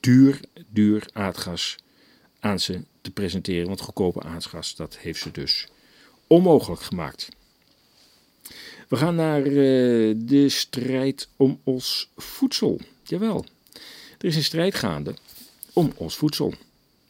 duur, 0.00 0.40
duur 0.68 1.06
aardgas 1.12 1.76
aan 2.40 2.60
ze 2.60 2.80
te 3.06 3.12
presenteren. 3.12 3.66
Want 3.66 3.80
goedkope 3.80 4.22
aardgas, 4.22 4.74
dat 4.74 4.96
heeft 4.96 5.20
ze 5.20 5.30
dus 5.30 5.68
onmogelijk 6.26 6.82
gemaakt. 6.82 7.28
We 8.88 8.96
gaan 8.96 9.14
naar 9.14 9.46
uh, 9.46 10.14
de 10.18 10.48
strijd 10.48 11.28
om 11.36 11.60
ons 11.64 12.10
voedsel. 12.16 12.80
Jawel, 13.02 13.44
er 14.18 14.24
is 14.24 14.36
een 14.36 14.44
strijd 14.44 14.74
gaande 14.74 15.14
om 15.72 15.92
ons 15.96 16.16
voedsel. 16.16 16.54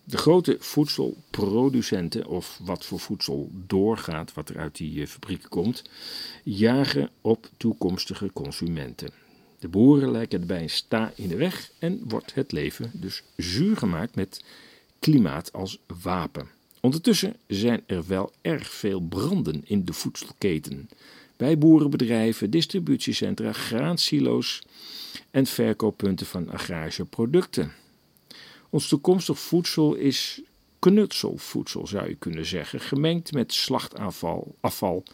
De 0.05 0.17
grote 0.17 0.57
voedselproducenten, 0.59 2.27
of 2.27 2.61
wat 2.63 2.85
voor 2.85 3.01
voedsel 3.01 3.51
doorgaat, 3.67 4.35
wat 4.35 4.49
er 4.49 4.59
uit 4.59 4.77
die 4.77 5.01
eh, 5.01 5.07
fabrieken 5.07 5.49
komt, 5.49 5.83
jagen 6.43 7.11
op 7.21 7.51
toekomstige 7.57 8.31
consumenten. 8.33 9.11
De 9.59 9.69
boeren 9.69 10.11
lijken 10.11 10.41
erbij 10.41 10.63
een 10.63 10.71
sta 10.71 11.13
in 11.15 11.29
de 11.29 11.37
weg 11.37 11.71
en 11.79 12.01
wordt 12.09 12.35
het 12.35 12.53
leven 12.53 12.91
dus 12.95 13.23
zuur 13.37 13.77
gemaakt 13.77 14.15
met 14.15 14.45
klimaat 15.11 15.53
als 15.53 15.79
wapen. 16.03 16.49
Ondertussen 16.81 17.37
zijn 17.47 17.83
er 17.87 18.07
wel 18.07 18.33
erg 18.41 18.71
veel 18.71 19.01
branden 19.01 19.63
in 19.65 19.85
de 19.85 19.93
voedselketen. 19.93 20.89
Bij 21.37 21.59
boerenbedrijven, 21.59 22.51
distributiecentra, 22.51 23.53
graansilo's 23.53 24.63
en 25.31 25.47
verkooppunten 25.47 26.27
van 26.27 26.51
agrarische 26.51 27.05
producten. 27.05 27.73
Ons 28.71 28.89
toekomstig 28.89 29.39
voedsel 29.39 29.95
is 29.95 30.41
knutselvoedsel, 30.79 31.87
zou 31.87 32.09
je 32.09 32.15
kunnen 32.15 32.47
zeggen, 32.47 32.81
gemengd 32.81 33.33
met 33.33 33.53
slachtafval, 33.53 34.55
afval, 34.61 35.05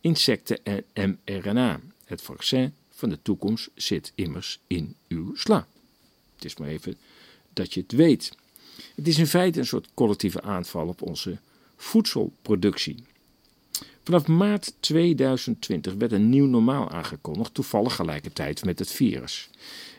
insecten 0.00 0.58
en 0.92 1.18
mRNA. 1.24 1.80
Het 2.04 2.22
vaccin 2.22 2.74
van 2.90 3.08
de 3.08 3.18
toekomst 3.22 3.70
zit 3.74 4.12
immers 4.14 4.60
in 4.66 4.96
uw 5.08 5.34
sla. 5.34 5.66
Het 6.34 6.44
is 6.44 6.56
maar 6.56 6.68
even 6.68 6.96
dat 7.52 7.74
je 7.74 7.80
het 7.80 7.92
weet. 7.92 8.40
Het 8.94 9.08
is 9.08 9.18
in 9.18 9.26
feite 9.26 9.58
een 9.58 9.66
soort 9.66 9.88
collectieve 9.94 10.42
aanval 10.42 10.86
op 10.86 11.02
onze 11.02 11.38
voedselproductie. 11.76 13.04
Vanaf 14.04 14.26
maart 14.26 14.74
2020 14.80 15.94
werd 15.94 16.12
een 16.12 16.28
nieuw 16.28 16.46
normaal 16.46 16.90
aangekondigd, 16.90 17.54
toevallig 17.54 17.94
gelijkertijd 17.94 18.64
met 18.64 18.78
het 18.78 18.90
virus. 18.90 19.50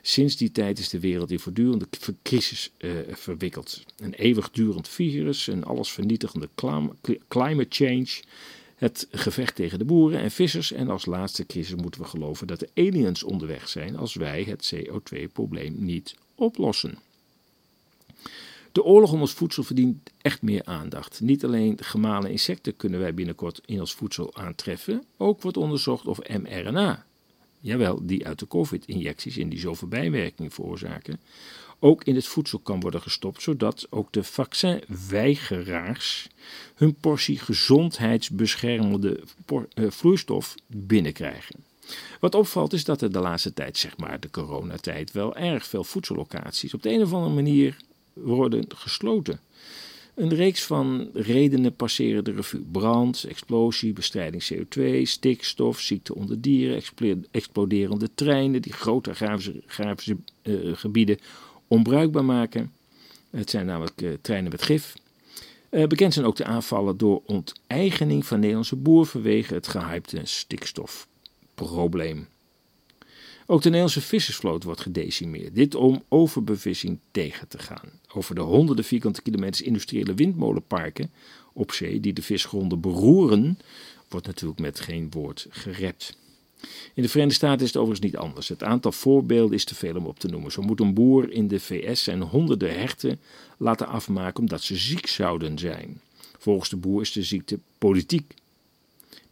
Sinds 0.01 0.37
die 0.37 0.51
tijd 0.51 0.79
is 0.79 0.89
de 0.89 0.99
wereld 0.99 1.31
in 1.31 1.39
voortdurende 1.39 1.87
crisis 2.23 2.71
uh, 2.77 2.91
verwikkeld. 3.09 3.83
Een 3.97 4.13
eeuwigdurend 4.13 4.87
virus, 4.87 5.47
een 5.47 5.63
allesvernietigende 5.63 6.49
climate 7.27 7.65
change, 7.69 8.21
het 8.75 9.07
gevecht 9.11 9.55
tegen 9.55 9.79
de 9.79 9.85
boeren 9.85 10.19
en 10.19 10.31
vissers 10.31 10.71
en 10.71 10.89
als 10.89 11.05
laatste 11.05 11.45
crisis 11.45 11.75
moeten 11.75 12.01
we 12.01 12.07
geloven 12.07 12.47
dat 12.47 12.59
de 12.59 12.69
aliens 12.75 13.23
onderweg 13.23 13.69
zijn 13.69 13.95
als 13.95 14.13
wij 14.13 14.43
het 14.43 14.73
CO2-probleem 14.75 15.75
niet 15.77 16.15
oplossen. 16.35 16.97
De 18.73 18.83
oorlog 18.83 19.11
om 19.11 19.21
ons 19.21 19.33
voedsel 19.33 19.63
verdient 19.63 20.09
echt 20.21 20.41
meer 20.41 20.61
aandacht. 20.65 21.21
Niet 21.21 21.45
alleen 21.45 21.77
gemalen 21.81 22.31
insecten 22.31 22.75
kunnen 22.75 22.99
wij 22.99 23.13
binnenkort 23.13 23.61
in 23.65 23.79
ons 23.79 23.93
voedsel 23.93 24.35
aantreffen, 24.35 25.03
ook 25.17 25.41
wordt 25.41 25.57
onderzocht 25.57 26.07
of 26.07 26.19
mRNA, 26.27 27.05
jawel, 27.59 28.05
die 28.05 28.27
uit 28.27 28.39
de 28.39 28.47
COVID-injecties 28.47 29.37
in 29.37 29.49
die 29.49 29.59
zoveel 29.59 29.87
bijwerkingen 29.87 30.51
veroorzaken, 30.51 31.19
ook 31.79 32.03
in 32.03 32.15
het 32.15 32.27
voedsel 32.27 32.59
kan 32.59 32.79
worden 32.79 33.01
gestopt, 33.01 33.41
zodat 33.41 33.87
ook 33.89 34.11
de 34.11 34.23
vaccinweigeraars 34.23 36.29
hun 36.75 36.95
portie 36.95 37.39
gezondheidsbeschermende 37.39 39.23
eh, 39.47 39.85
vloeistof 39.89 40.55
binnenkrijgen. 40.67 41.63
Wat 42.19 42.35
opvalt 42.35 42.73
is 42.73 42.83
dat 42.83 43.01
er 43.01 43.11
de 43.11 43.19
laatste 43.19 43.53
tijd, 43.53 43.77
zeg 43.77 43.97
maar 43.97 44.19
de 44.19 44.29
coronatijd, 44.29 45.11
wel 45.11 45.35
erg 45.35 45.65
veel 45.65 45.83
voedsellocaties 45.83 46.73
op 46.73 46.83
de 46.83 46.89
een 46.89 47.01
of 47.01 47.13
andere 47.13 47.33
manier 47.33 47.77
worden 48.13 48.65
gesloten. 48.75 49.39
Een 50.13 50.33
reeks 50.33 50.63
van 50.63 51.09
redenen 51.13 51.75
passeren 51.75 52.23
de 52.23 52.31
revue. 52.31 52.65
Brand, 52.71 53.23
explosie, 53.23 53.93
bestrijding 53.93 54.49
CO2, 54.53 55.01
stikstof, 55.01 55.79
ziekte 55.79 56.15
onder 56.15 56.41
dieren, 56.41 56.81
exploderende 57.31 58.09
treinen 58.15 58.61
die 58.61 58.73
grote 58.73 59.09
agrafische, 59.09 60.17
uh, 60.43 60.75
gebieden 60.75 61.17
onbruikbaar 61.67 62.25
maken. 62.25 62.71
Het 63.29 63.49
zijn 63.49 63.65
namelijk 63.65 64.01
uh, 64.01 64.13
treinen 64.21 64.51
met 64.51 64.61
gif. 64.61 64.93
Uh, 65.69 65.87
bekend 65.87 66.13
zijn 66.13 66.25
ook 66.25 66.35
de 66.35 66.45
aanvallen 66.45 66.97
door 66.97 67.21
onteigening 67.25 68.25
van 68.25 68.39
Nederlandse 68.39 68.75
boer 68.75 69.05
vanwege 69.05 69.53
het 69.53 69.67
gehypte 69.67 70.21
stikstofprobleem. 70.23 72.27
Ook 73.45 73.61
de 73.61 73.69
Nederlandse 73.69 74.01
vissersvloot 74.01 74.63
wordt 74.63 74.81
gedecimeerd. 74.81 75.55
Dit 75.55 75.75
om 75.75 76.03
overbevissing 76.09 76.99
tegen 77.11 77.47
te 77.47 77.57
gaan. 77.59 77.89
Over 78.13 78.35
de 78.35 78.41
honderden 78.41 78.85
vierkante 78.85 79.21
kilometers 79.21 79.61
industriële 79.61 80.13
windmolenparken 80.13 81.11
op 81.53 81.71
zee 81.71 81.99
die 81.99 82.13
de 82.13 82.21
visgronden 82.21 82.79
beroeren, 82.79 83.59
wordt 84.09 84.25
natuurlijk 84.25 84.59
met 84.59 84.79
geen 84.79 85.07
woord 85.11 85.47
gerept. 85.49 86.17
In 86.93 87.03
de 87.03 87.09
Verenigde 87.09 87.35
Staten 87.35 87.61
is 87.61 87.67
het 87.67 87.77
overigens 87.77 88.11
niet 88.11 88.17
anders. 88.17 88.49
Het 88.49 88.63
aantal 88.63 88.91
voorbeelden 88.91 89.55
is 89.55 89.65
te 89.65 89.75
veel 89.75 89.95
om 89.95 90.05
op 90.05 90.19
te 90.19 90.27
noemen. 90.27 90.51
Zo 90.51 90.61
moet 90.61 90.79
een 90.79 90.93
boer 90.93 91.31
in 91.31 91.47
de 91.47 91.59
VS 91.59 92.03
zijn 92.03 92.21
honderden 92.21 92.79
herten 92.79 93.19
laten 93.57 93.87
afmaken 93.87 94.39
omdat 94.39 94.61
ze 94.61 94.75
ziek 94.75 95.07
zouden 95.07 95.57
zijn. 95.57 96.01
Volgens 96.39 96.69
de 96.69 96.77
boer 96.77 97.01
is 97.01 97.11
de 97.11 97.23
ziekte 97.23 97.59
politiek. 97.77 98.33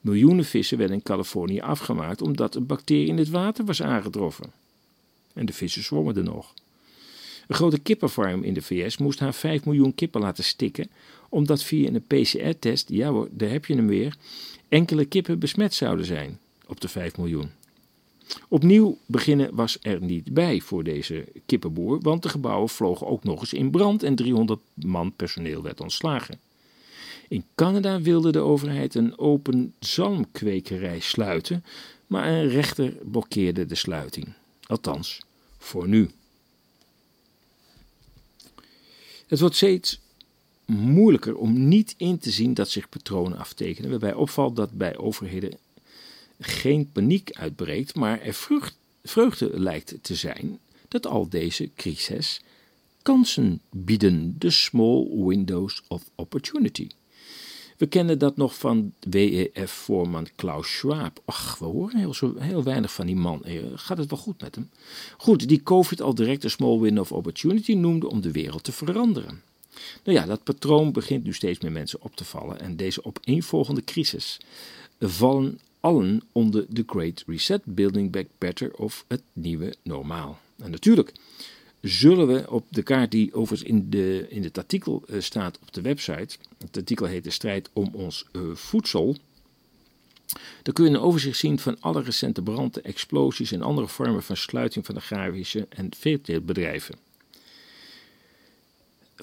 Miljoenen 0.01 0.45
vissen 0.45 0.77
werden 0.77 0.95
in 0.95 1.03
Californië 1.03 1.59
afgemaakt 1.59 2.21
omdat 2.21 2.55
een 2.55 2.65
bacterie 2.65 3.07
in 3.07 3.17
het 3.17 3.29
water 3.29 3.65
was 3.65 3.81
aangetroffen. 3.81 4.51
En 5.33 5.45
de 5.45 5.53
vissen 5.53 5.83
zwommen 5.83 6.15
er 6.15 6.23
nog. 6.23 6.53
Een 7.47 7.55
grote 7.55 7.79
kippenfarm 7.79 8.43
in 8.43 8.53
de 8.53 8.61
VS 8.61 8.97
moest 8.97 9.19
haar 9.19 9.33
5 9.33 9.65
miljoen 9.65 9.95
kippen 9.95 10.21
laten 10.21 10.43
stikken, 10.43 10.89
omdat 11.29 11.63
via 11.63 11.89
een 11.89 12.03
PCR-test, 12.07 12.89
ja 12.89 13.09
hoor, 13.09 13.27
daar 13.31 13.49
heb 13.49 13.65
je 13.65 13.75
hem 13.75 13.87
weer, 13.87 14.17
enkele 14.67 15.05
kippen 15.05 15.39
besmet 15.39 15.73
zouden 15.73 16.05
zijn 16.05 16.39
op 16.67 16.81
de 16.81 16.87
5 16.87 17.17
miljoen. 17.17 17.49
Opnieuw 18.47 18.97
beginnen 19.05 19.55
was 19.55 19.77
er 19.81 20.01
niet 20.01 20.33
bij 20.33 20.59
voor 20.61 20.83
deze 20.83 21.25
kippenboer, 21.45 21.99
want 22.01 22.23
de 22.23 22.29
gebouwen 22.29 22.69
vlogen 22.69 23.07
ook 23.07 23.23
nog 23.23 23.39
eens 23.39 23.53
in 23.53 23.71
brand 23.71 24.03
en 24.03 24.15
300 24.15 24.59
man 24.73 25.13
personeel 25.15 25.61
werd 25.61 25.81
ontslagen. 25.81 26.39
In 27.31 27.45
Canada 27.55 28.01
wilde 28.01 28.31
de 28.31 28.39
overheid 28.39 28.95
een 28.95 29.17
open 29.17 29.73
zalmkwekerij 29.79 30.99
sluiten, 30.99 31.63
maar 32.07 32.27
een 32.27 32.47
rechter 32.47 32.93
blokkeerde 33.11 33.65
de 33.65 33.75
sluiting. 33.75 34.27
Althans, 34.67 35.21
voor 35.57 35.87
nu. 35.87 36.09
Het 39.27 39.39
wordt 39.39 39.55
steeds 39.55 39.99
moeilijker 40.65 41.35
om 41.35 41.67
niet 41.67 41.93
in 41.97 42.17
te 42.17 42.31
zien 42.31 42.53
dat 42.53 42.69
zich 42.69 42.89
patronen 42.89 43.37
aftekenen, 43.37 43.89
waarbij 43.89 44.13
opvalt 44.13 44.55
dat 44.55 44.71
bij 44.71 44.97
overheden 44.97 45.57
geen 46.39 46.91
paniek 46.91 47.31
uitbreekt, 47.33 47.95
maar 47.95 48.21
er 48.21 48.47
vreugde 49.03 49.59
lijkt 49.59 49.95
te 50.01 50.15
zijn 50.15 50.59
dat 50.87 51.07
al 51.07 51.29
deze 51.29 51.69
crises 51.75 52.41
kansen 53.01 53.61
bieden, 53.69 54.35
de 54.37 54.49
small 54.49 55.07
windows 55.09 55.83
of 55.87 56.09
opportunity. 56.15 56.87
We 57.81 57.87
kennen 57.87 58.19
dat 58.19 58.37
nog 58.37 58.57
van 58.57 58.93
WEF-voorman 59.09 60.27
Klaus 60.35 60.77
Schwab. 60.77 61.21
Ach, 61.25 61.57
we 61.59 61.65
horen 61.65 61.97
heel, 61.97 62.13
zo, 62.13 62.33
heel 62.37 62.63
weinig 62.63 62.93
van 62.93 63.05
die 63.05 63.15
man. 63.15 63.43
Eh, 63.43 63.61
gaat 63.75 63.97
het 63.97 64.09
wel 64.09 64.19
goed 64.19 64.41
met 64.41 64.55
hem? 64.55 64.69
Goed, 65.17 65.47
die 65.47 65.63
COVID 65.63 66.01
al 66.01 66.15
direct 66.15 66.43
een 66.43 66.49
small 66.49 66.79
window 66.79 67.03
of 67.03 67.11
opportunity 67.11 67.73
noemde 67.73 68.09
om 68.09 68.21
de 68.21 68.31
wereld 68.31 68.63
te 68.63 68.71
veranderen. 68.71 69.41
Nou 70.03 70.17
ja, 70.17 70.25
dat 70.25 70.43
patroon 70.43 70.91
begint 70.91 71.23
nu 71.23 71.33
steeds 71.33 71.59
meer 71.59 71.71
mensen 71.71 72.01
op 72.01 72.15
te 72.15 72.25
vallen. 72.25 72.59
En 72.59 72.75
deze 72.75 73.05
opeenvolgende 73.05 73.83
crisis 73.83 74.39
vallen 74.99 75.59
allen 75.79 76.21
onder 76.31 76.65
de 76.69 76.83
Great 76.85 77.23
Reset, 77.27 77.61
Building 77.65 78.11
Back 78.11 78.27
Better 78.37 78.73
of 78.73 79.05
het 79.07 79.23
nieuwe 79.33 79.73
normaal. 79.83 80.39
En 80.57 80.71
natuurlijk 80.71 81.11
zullen 81.81 82.27
we 82.27 82.51
op 82.51 82.65
de 82.69 82.83
kaart 82.83 83.11
die 83.11 83.33
overigens 83.33 83.69
in, 83.69 83.89
de, 83.89 84.25
in 84.29 84.43
het 84.43 84.57
artikel 84.57 85.03
eh, 85.07 85.19
staat 85.19 85.59
op 85.61 85.73
de 85.73 85.81
website, 85.81 86.37
het 86.57 86.77
artikel 86.77 87.05
heet 87.05 87.23
De 87.23 87.29
strijd 87.29 87.69
om 87.73 87.89
ons 87.93 88.25
uh, 88.31 88.55
voedsel, 88.55 89.15
dan 90.63 90.73
kun 90.73 90.83
je 90.83 90.89
een 90.89 90.99
overzicht 90.99 91.37
zien 91.37 91.59
van 91.59 91.77
alle 91.79 92.01
recente 92.01 92.41
branden, 92.41 92.83
explosies 92.83 93.51
en 93.51 93.61
andere 93.61 93.87
vormen 93.87 94.23
van 94.23 94.37
sluiting 94.37 94.85
van 94.85 94.95
agrarische 94.95 95.67
en 95.69 95.89
veeteeltbedrijven 95.97 96.95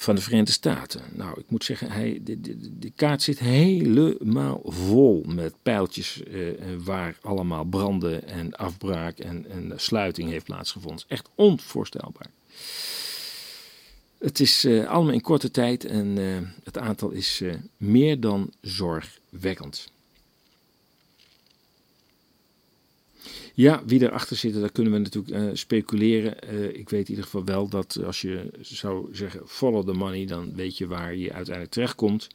van 0.01 0.15
de 0.15 0.21
Verenigde 0.21 0.53
Staten. 0.53 1.03
Nou, 1.13 1.41
ik 1.41 1.51
moet 1.51 1.65
zeggen, 1.65 1.91
hij, 1.91 2.21
de, 2.23 2.41
de, 2.41 2.79
de 2.79 2.93
kaart 2.97 3.23
zit 3.23 3.39
helemaal 3.39 4.61
vol 4.65 5.25
met 5.27 5.55
pijltjes 5.63 6.23
eh, 6.23 6.41
waar 6.79 7.19
allemaal 7.23 7.65
branden 7.65 8.29
en 8.29 8.57
afbraak 8.57 9.19
en, 9.19 9.51
en 9.51 9.73
sluiting 9.77 10.31
heeft 10.31 10.45
plaatsgevonden. 10.45 11.05
Echt 11.09 11.29
onvoorstelbaar. 11.35 12.31
Het 14.19 14.41
is 14.41 14.65
uh, 14.65 14.89
allemaal 14.89 15.13
in 15.13 15.21
korte 15.21 15.51
tijd 15.51 15.85
en 15.85 16.17
uh, 16.19 16.39
het 16.65 16.79
aantal 16.79 17.11
is 17.11 17.41
uh, 17.41 17.55
meer 17.77 18.21
dan 18.21 18.53
zorgwekkend. 18.61 19.91
Ja, 23.55 23.83
wie 23.87 24.03
erachter 24.03 24.37
zit, 24.37 24.55
daar 24.55 24.73
kunnen 24.73 24.93
we 24.93 24.99
natuurlijk 24.99 25.57
speculeren. 25.57 26.35
ik 26.79 26.89
weet 26.89 27.05
in 27.05 27.09
ieder 27.09 27.25
geval 27.25 27.45
wel 27.45 27.69
dat 27.69 27.99
als 28.05 28.21
je 28.21 28.51
zou 28.61 29.15
zeggen 29.15 29.49
follow 29.49 29.87
the 29.87 29.93
money, 29.93 30.27
dan 30.27 30.55
weet 30.55 30.79
je 30.79 30.87
waar 30.87 31.15
je 31.15 31.33
uiteindelijk 31.33 31.75
terechtkomt. 31.75 32.29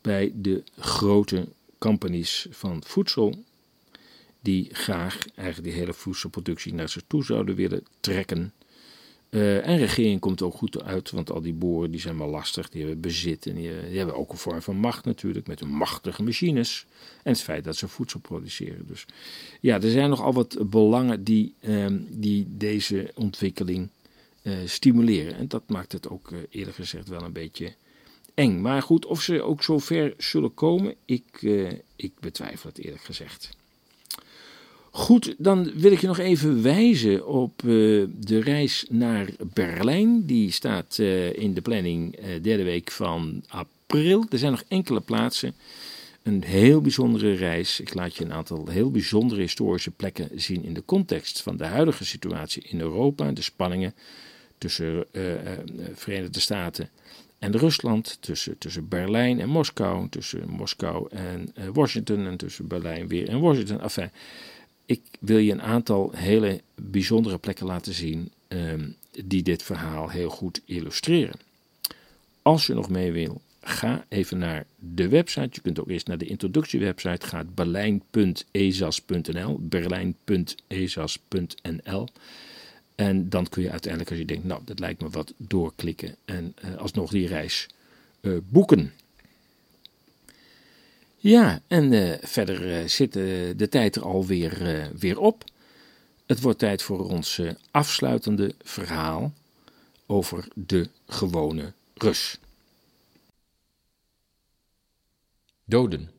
Bij 0.00 0.32
de 0.34 0.62
grote 0.78 1.48
companies 1.78 2.46
van 2.50 2.82
voedsel, 2.86 3.44
die 4.40 4.68
graag 4.72 5.18
eigenlijk 5.34 5.68
die 5.68 5.78
hele 5.78 5.94
voedselproductie 5.94 6.74
naar 6.74 6.88
zich 6.88 7.02
toe 7.06 7.24
zouden 7.24 7.54
willen 7.54 7.84
trekken. 8.00 8.52
Uh, 9.30 9.66
en 9.66 9.78
regering 9.78 10.20
komt 10.20 10.42
ook 10.42 10.54
goed 10.54 10.82
uit, 10.82 11.10
want 11.10 11.30
al 11.30 11.40
die 11.40 11.52
boeren 11.52 11.90
die 11.90 12.00
zijn 12.00 12.18
wel 12.18 12.28
lastig, 12.28 12.68
die 12.68 12.80
hebben 12.80 13.00
bezit 13.00 13.46
en 13.46 13.54
die, 13.54 13.68
hebben 13.68 14.16
ook 14.16 14.32
een 14.32 14.38
vorm 14.38 14.62
van 14.62 14.76
macht 14.76 15.04
natuurlijk, 15.04 15.46
met 15.46 15.60
hun 15.60 15.68
machtige 15.68 16.22
machines. 16.22 16.86
En 17.22 17.32
het 17.32 17.42
feit 17.42 17.64
dat 17.64 17.76
ze 17.76 17.88
voedsel 17.88 18.20
produceren. 18.20 18.86
Dus 18.86 19.06
ja, 19.60 19.80
er 19.80 19.90
zijn 19.90 20.10
nogal 20.10 20.32
wat 20.32 20.70
belangen 20.70 21.24
die, 21.24 21.54
um, 21.60 22.06
die 22.10 22.46
deze 22.48 23.10
ontwikkeling 23.14 23.88
uh, 24.42 24.54
stimuleren. 24.64 25.34
En 25.34 25.48
dat 25.48 25.62
maakt 25.66 25.92
het 25.92 26.08
ook 26.08 26.30
uh, 26.30 26.38
eerlijk 26.50 26.76
gezegd 26.76 27.08
wel 27.08 27.22
een 27.22 27.32
beetje 27.32 27.74
eng. 28.34 28.60
Maar 28.60 28.82
goed, 28.82 29.06
of 29.06 29.22
ze 29.22 29.42
ook 29.42 29.62
zo 29.62 29.78
ver 29.78 30.14
zullen 30.18 30.54
komen, 30.54 30.94
ik, 31.04 31.42
ik 31.96 32.12
betwijfel 32.20 32.68
het 32.68 32.78
eerlijk 32.78 33.04
gezegd. 33.04 33.56
Goed, 34.98 35.34
dan 35.38 35.70
wil 35.74 35.92
ik 35.92 36.00
je 36.00 36.06
nog 36.06 36.18
even 36.18 36.62
wijzen 36.62 37.26
op 37.26 37.62
uh, 37.62 38.06
de 38.16 38.40
reis 38.40 38.86
naar 38.90 39.28
Berlijn. 39.52 40.26
Die 40.26 40.50
staat 40.50 40.98
uh, 41.00 41.38
in 41.38 41.54
de 41.54 41.60
planning 41.60 42.18
uh, 42.18 42.42
derde 42.42 42.62
week 42.62 42.90
van 42.90 43.42
april. 43.48 44.26
Er 44.30 44.38
zijn 44.38 44.50
nog 44.50 44.64
enkele 44.68 45.00
plaatsen. 45.00 45.54
Een 46.22 46.42
heel 46.42 46.80
bijzondere 46.80 47.32
reis. 47.32 47.80
Ik 47.80 47.94
laat 47.94 48.16
je 48.16 48.24
een 48.24 48.32
aantal 48.32 48.68
heel 48.68 48.90
bijzondere 48.90 49.40
historische 49.40 49.90
plekken 49.90 50.28
zien 50.34 50.64
in 50.64 50.74
de 50.74 50.84
context 50.84 51.42
van 51.42 51.56
de 51.56 51.64
huidige 51.64 52.04
situatie 52.04 52.62
in 52.62 52.80
Europa. 52.80 53.32
De 53.32 53.42
spanningen 53.42 53.94
tussen 54.58 55.06
de 55.12 55.64
Verenigde 55.94 56.40
Staten 56.40 56.90
en 57.38 57.56
Rusland, 57.56 58.18
tussen, 58.20 58.58
tussen 58.58 58.88
Berlijn 58.88 59.40
en 59.40 59.48
Moskou, 59.48 60.08
tussen 60.08 60.48
Moskou 60.48 61.08
en 61.10 61.52
Washington 61.72 62.26
en 62.26 62.36
tussen 62.36 62.66
Berlijn 62.66 63.08
weer 63.08 63.28
en 63.28 63.40
Washington. 63.40 63.80
Enfin, 63.80 64.10
ik 64.88 65.02
wil 65.18 65.38
je 65.38 65.52
een 65.52 65.62
aantal 65.62 66.10
hele 66.14 66.60
bijzondere 66.74 67.38
plekken 67.38 67.66
laten 67.66 67.92
zien 67.92 68.32
um, 68.48 68.96
die 69.24 69.42
dit 69.42 69.62
verhaal 69.62 70.08
heel 70.08 70.30
goed 70.30 70.60
illustreren. 70.64 71.38
Als 72.42 72.66
je 72.66 72.74
nog 72.74 72.88
mee 72.88 73.12
wil, 73.12 73.40
ga 73.60 74.04
even 74.08 74.38
naar 74.38 74.66
de 74.78 75.08
website. 75.08 75.48
Je 75.52 75.60
kunt 75.60 75.80
ook 75.80 75.88
eerst 75.88 76.06
naar 76.06 76.18
de 76.18 76.26
introductiewebsite 76.26 77.26
gaan, 77.26 77.50
berlijn.ezas.nl, 77.54 79.58
berlijn.ezas.nl. 79.60 82.08
En 82.94 83.28
dan 83.28 83.48
kun 83.48 83.62
je 83.62 83.70
uiteindelijk, 83.70 84.10
als 84.10 84.20
je 84.20 84.26
denkt, 84.26 84.44
nou, 84.44 84.60
dat 84.64 84.78
lijkt 84.78 85.00
me 85.00 85.08
wat, 85.08 85.32
doorklikken 85.36 86.16
en 86.24 86.54
uh, 86.64 86.76
alsnog 86.76 87.10
die 87.10 87.26
reis 87.26 87.68
uh, 88.20 88.38
boeken. 88.48 88.92
Ja, 91.20 91.62
en 91.66 91.92
uh, 91.92 92.14
verder 92.20 92.80
uh, 92.80 92.88
zit 92.88 93.16
uh, 93.16 93.52
de 93.56 93.68
tijd 93.68 93.96
er 93.96 94.02
alweer 94.02 94.90
weer 94.98 95.18
op. 95.18 95.44
Het 96.26 96.40
wordt 96.40 96.58
tijd 96.58 96.82
voor 96.82 97.10
ons 97.10 97.40
afsluitende 97.70 98.54
verhaal 98.62 99.32
over 100.06 100.48
de 100.54 100.88
gewone 101.06 101.72
Rus. 101.94 102.38
Doden. 105.64 106.10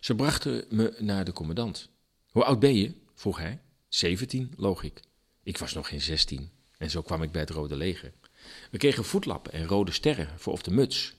Ze 0.00 0.14
brachten 0.14 0.64
me 0.68 0.94
naar 0.98 1.24
de 1.24 1.32
commandant. 1.32 1.88
Hoe 2.30 2.44
oud 2.44 2.58
ben 2.60 2.74
je? 2.74 2.92
vroeg 3.14 3.38
hij. 3.38 3.58
Zeventien, 3.88 4.52
loog 4.56 4.82
ik. 4.82 5.00
Ik 5.42 5.58
was 5.58 5.72
nog 5.72 5.88
geen 5.88 6.00
zestien 6.00 6.50
en 6.78 6.90
zo 6.90 7.02
kwam 7.02 7.22
ik 7.22 7.32
bij 7.32 7.40
het 7.40 7.50
Rode 7.50 7.76
Leger. 7.76 8.12
We 8.70 8.78
kregen 8.78 9.04
voetlappen 9.04 9.52
en 9.52 9.66
rode 9.66 9.92
sterren 9.92 10.28
voor 10.36 10.52
op 10.52 10.64
de 10.64 10.70
muts. 10.70 11.14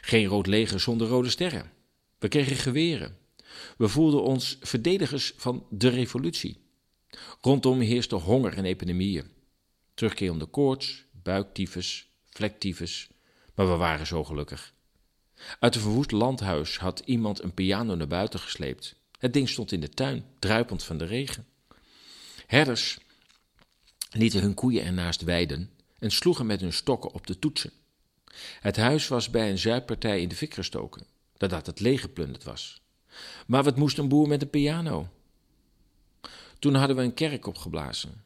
Geen 0.00 0.26
rood 0.26 0.46
leger 0.46 0.80
zonder 0.80 1.08
rode 1.08 1.30
sterren. 1.30 1.70
We 2.18 2.28
kregen 2.28 2.56
geweren. 2.56 3.18
We 3.76 3.88
voelden 3.88 4.22
ons 4.22 4.56
verdedigers 4.60 5.32
van 5.36 5.66
de 5.70 5.88
revolutie. 5.88 6.64
Rondom 7.40 7.80
heerste 7.80 8.14
honger 8.14 8.54
en 8.54 8.64
epidemieën. 8.64 9.30
Terugkerende 9.94 10.46
koorts, 10.46 11.04
buiktyfus, 11.22 12.08
vlektyfus. 12.24 13.08
Maar 13.54 13.70
we 13.70 13.76
waren 13.76 14.06
zo 14.06 14.24
gelukkig. 14.24 14.74
Uit 15.58 15.74
een 15.74 15.80
verwoest 15.80 16.10
landhuis 16.10 16.78
had 16.78 17.02
iemand 17.04 17.42
een 17.42 17.54
piano 17.54 17.94
naar 17.94 18.06
buiten 18.06 18.40
gesleept. 18.40 18.96
Het 19.18 19.32
ding 19.32 19.48
stond 19.48 19.72
in 19.72 19.80
de 19.80 19.88
tuin, 19.88 20.24
druipend 20.38 20.82
van 20.82 20.98
de 20.98 21.04
regen. 21.04 21.46
Herders 22.46 22.98
lieten 24.10 24.40
hun 24.40 24.54
koeien 24.54 24.84
ernaast 24.84 25.22
weiden 25.22 25.70
en 25.98 26.10
sloegen 26.10 26.46
met 26.46 26.60
hun 26.60 26.72
stokken 26.72 27.12
op 27.12 27.26
de 27.26 27.38
toetsen. 27.38 27.72
Het 28.60 28.76
huis 28.76 29.08
was 29.08 29.30
bij 29.30 29.50
een 29.50 29.58
zuippartij 29.58 30.20
in 30.20 30.28
de 30.28 30.36
fik 30.36 30.54
gestoken, 30.54 31.06
nadat 31.38 31.66
het 31.66 31.80
leeggeplunderd 31.80 32.44
was. 32.44 32.80
Maar 33.46 33.62
wat 33.62 33.76
moest 33.76 33.98
een 33.98 34.08
boer 34.08 34.28
met 34.28 34.42
een 34.42 34.50
piano? 34.50 35.08
Toen 36.58 36.74
hadden 36.74 36.96
we 36.96 37.02
een 37.02 37.14
kerk 37.14 37.46
opgeblazen. 37.46 38.24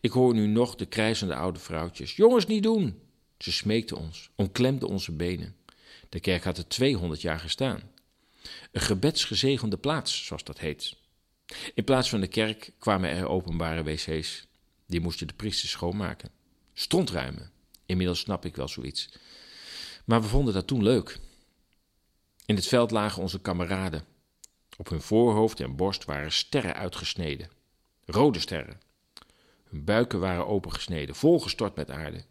Ik 0.00 0.10
hoor 0.10 0.34
nu 0.34 0.46
nog 0.46 0.74
de 0.74 0.86
krijzende 0.86 1.34
oude 1.34 1.58
vrouwtjes. 1.58 2.16
Jongens, 2.16 2.46
niet 2.46 2.62
doen! 2.62 3.00
Ze 3.38 3.52
smeekten 3.52 3.96
ons, 3.96 4.30
omklemden 4.34 4.88
onze 4.88 5.12
benen. 5.12 5.56
De 6.08 6.20
kerk 6.20 6.44
had 6.44 6.58
er 6.58 6.68
200 6.68 7.20
jaar 7.20 7.38
gestaan. 7.38 7.82
Een 8.72 8.80
gebedsgezegende 8.80 9.76
plaats, 9.76 10.24
zoals 10.24 10.44
dat 10.44 10.58
heet. 10.58 10.96
In 11.74 11.84
plaats 11.84 12.08
van 12.08 12.20
de 12.20 12.26
kerk 12.26 12.72
kwamen 12.78 13.10
er 13.10 13.28
openbare 13.28 13.82
wc's. 13.82 14.46
Die 14.86 15.00
moesten 15.00 15.26
de 15.26 15.34
priesters 15.34 15.70
schoonmaken. 15.70 16.30
Strontruimen. 16.72 17.50
Inmiddels 17.86 18.18
snap 18.18 18.44
ik 18.44 18.56
wel 18.56 18.68
zoiets. 18.68 19.08
Maar 20.04 20.22
we 20.22 20.28
vonden 20.28 20.54
dat 20.54 20.66
toen 20.66 20.82
leuk. 20.82 21.18
In 22.48 22.54
het 22.54 22.66
veld 22.66 22.90
lagen 22.90 23.22
onze 23.22 23.40
kameraden. 23.40 24.04
Op 24.76 24.88
hun 24.88 25.00
voorhoofd 25.00 25.60
en 25.60 25.76
borst 25.76 26.04
waren 26.04 26.32
sterren 26.32 26.74
uitgesneden. 26.74 27.50
Rode 28.04 28.40
sterren. 28.40 28.80
Hun 29.64 29.84
buiken 29.84 30.20
waren 30.20 30.46
opengesneden, 30.46 31.14
volgestort 31.14 31.76
met 31.76 31.90
aarde. 31.90 32.24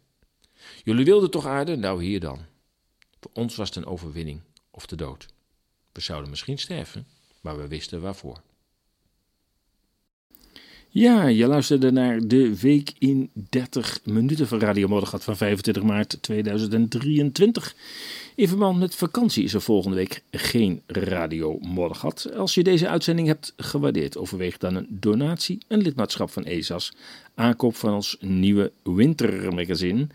Jullie 0.82 1.04
wilden 1.04 1.30
toch 1.30 1.46
aarde? 1.46 1.76
Nou, 1.76 2.02
hier 2.02 2.20
dan. 2.20 2.46
Voor 3.20 3.30
ons 3.34 3.56
was 3.56 3.68
het 3.68 3.76
een 3.76 3.86
overwinning 3.86 4.40
of 4.70 4.86
de 4.86 4.96
dood. 4.96 5.26
We 5.92 6.00
zouden 6.00 6.30
misschien 6.30 6.58
sterven, 6.58 7.06
maar 7.40 7.56
we 7.56 7.68
wisten 7.68 8.00
waarvoor. 8.00 8.42
Ja, 10.90 11.26
je 11.26 11.46
luisterde 11.46 11.92
naar 11.92 12.26
de 12.26 12.60
week 12.60 12.92
in 12.98 13.30
30 13.32 14.00
minuten 14.04 14.46
van 14.46 14.58
Radio 14.58 14.88
Moddergat 14.88 15.24
van 15.24 15.36
25 15.36 15.82
maart 15.82 16.18
2023. 16.20 17.74
In 18.34 18.48
verband 18.48 18.78
met 18.78 18.94
vakantie 18.94 19.44
is 19.44 19.54
er 19.54 19.60
volgende 19.60 19.96
week 19.96 20.22
geen 20.30 20.82
Radio 20.86 21.58
Moddergat. 21.58 22.32
Als 22.36 22.54
je 22.54 22.62
deze 22.62 22.88
uitzending 22.88 23.28
hebt 23.28 23.54
gewaardeerd, 23.56 24.16
overweeg 24.16 24.58
dan 24.58 24.74
een 24.74 24.86
donatie, 24.90 25.58
een 25.66 25.82
lidmaatschap 25.82 26.30
van 26.30 26.44
ESAS, 26.44 26.92
aankoop 27.34 27.76
van 27.76 27.94
ons 27.94 28.16
nieuwe 28.20 28.72
wintermagazine 28.82 30.06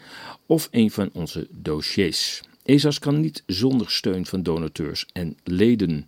of 0.46 0.68
een 0.72 0.92
van 0.92 1.10
onze 1.14 1.48
dossiers. 1.52 2.42
ESAS 2.64 3.00
kan 3.00 3.20
niet 3.20 3.44
zonder 3.46 3.92
steun 3.92 4.26
van 4.26 4.44
donateurs 4.44 5.06
en 5.12 5.38
leden. 5.44 6.08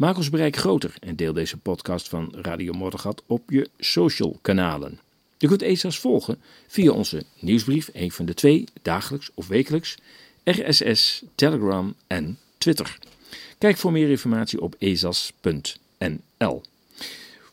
Maak 0.00 0.16
ons 0.16 0.30
bereik 0.30 0.56
groter 0.56 0.94
en 1.00 1.16
deel 1.16 1.32
deze 1.32 1.56
podcast 1.56 2.08
van 2.08 2.32
Radio 2.36 2.72
Moddergat 2.72 3.22
op 3.26 3.50
je 3.50 3.68
social 3.78 4.38
kanalen. 4.42 5.00
Je 5.38 5.46
kunt 5.48 5.62
ESAS 5.62 5.98
volgen 5.98 6.38
via 6.66 6.92
onze 6.92 7.24
nieuwsbrief, 7.38 7.90
een 7.92 8.12
van 8.12 8.24
de 8.26 8.34
twee, 8.34 8.64
dagelijks 8.82 9.30
of 9.34 9.48
wekelijks, 9.48 9.96
RSS, 10.44 11.22
Telegram 11.34 11.94
en 12.06 12.38
Twitter. 12.58 12.98
Kijk 13.58 13.76
voor 13.76 13.92
meer 13.92 14.10
informatie 14.10 14.60
op 14.60 14.74
esas.nl. 14.78 16.62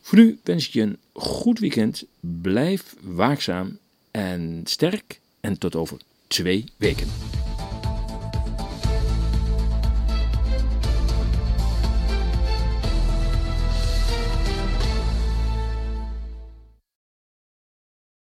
Voor 0.00 0.18
nu 0.18 0.38
wens 0.42 0.66
ik 0.66 0.72
je 0.72 0.82
een 0.82 0.98
goed 1.12 1.58
weekend, 1.58 2.04
blijf 2.20 2.94
waakzaam 3.00 3.78
en 4.10 4.60
sterk 4.64 5.20
en 5.40 5.58
tot 5.58 5.76
over 5.76 5.98
twee 6.26 6.64
weken. 6.76 7.08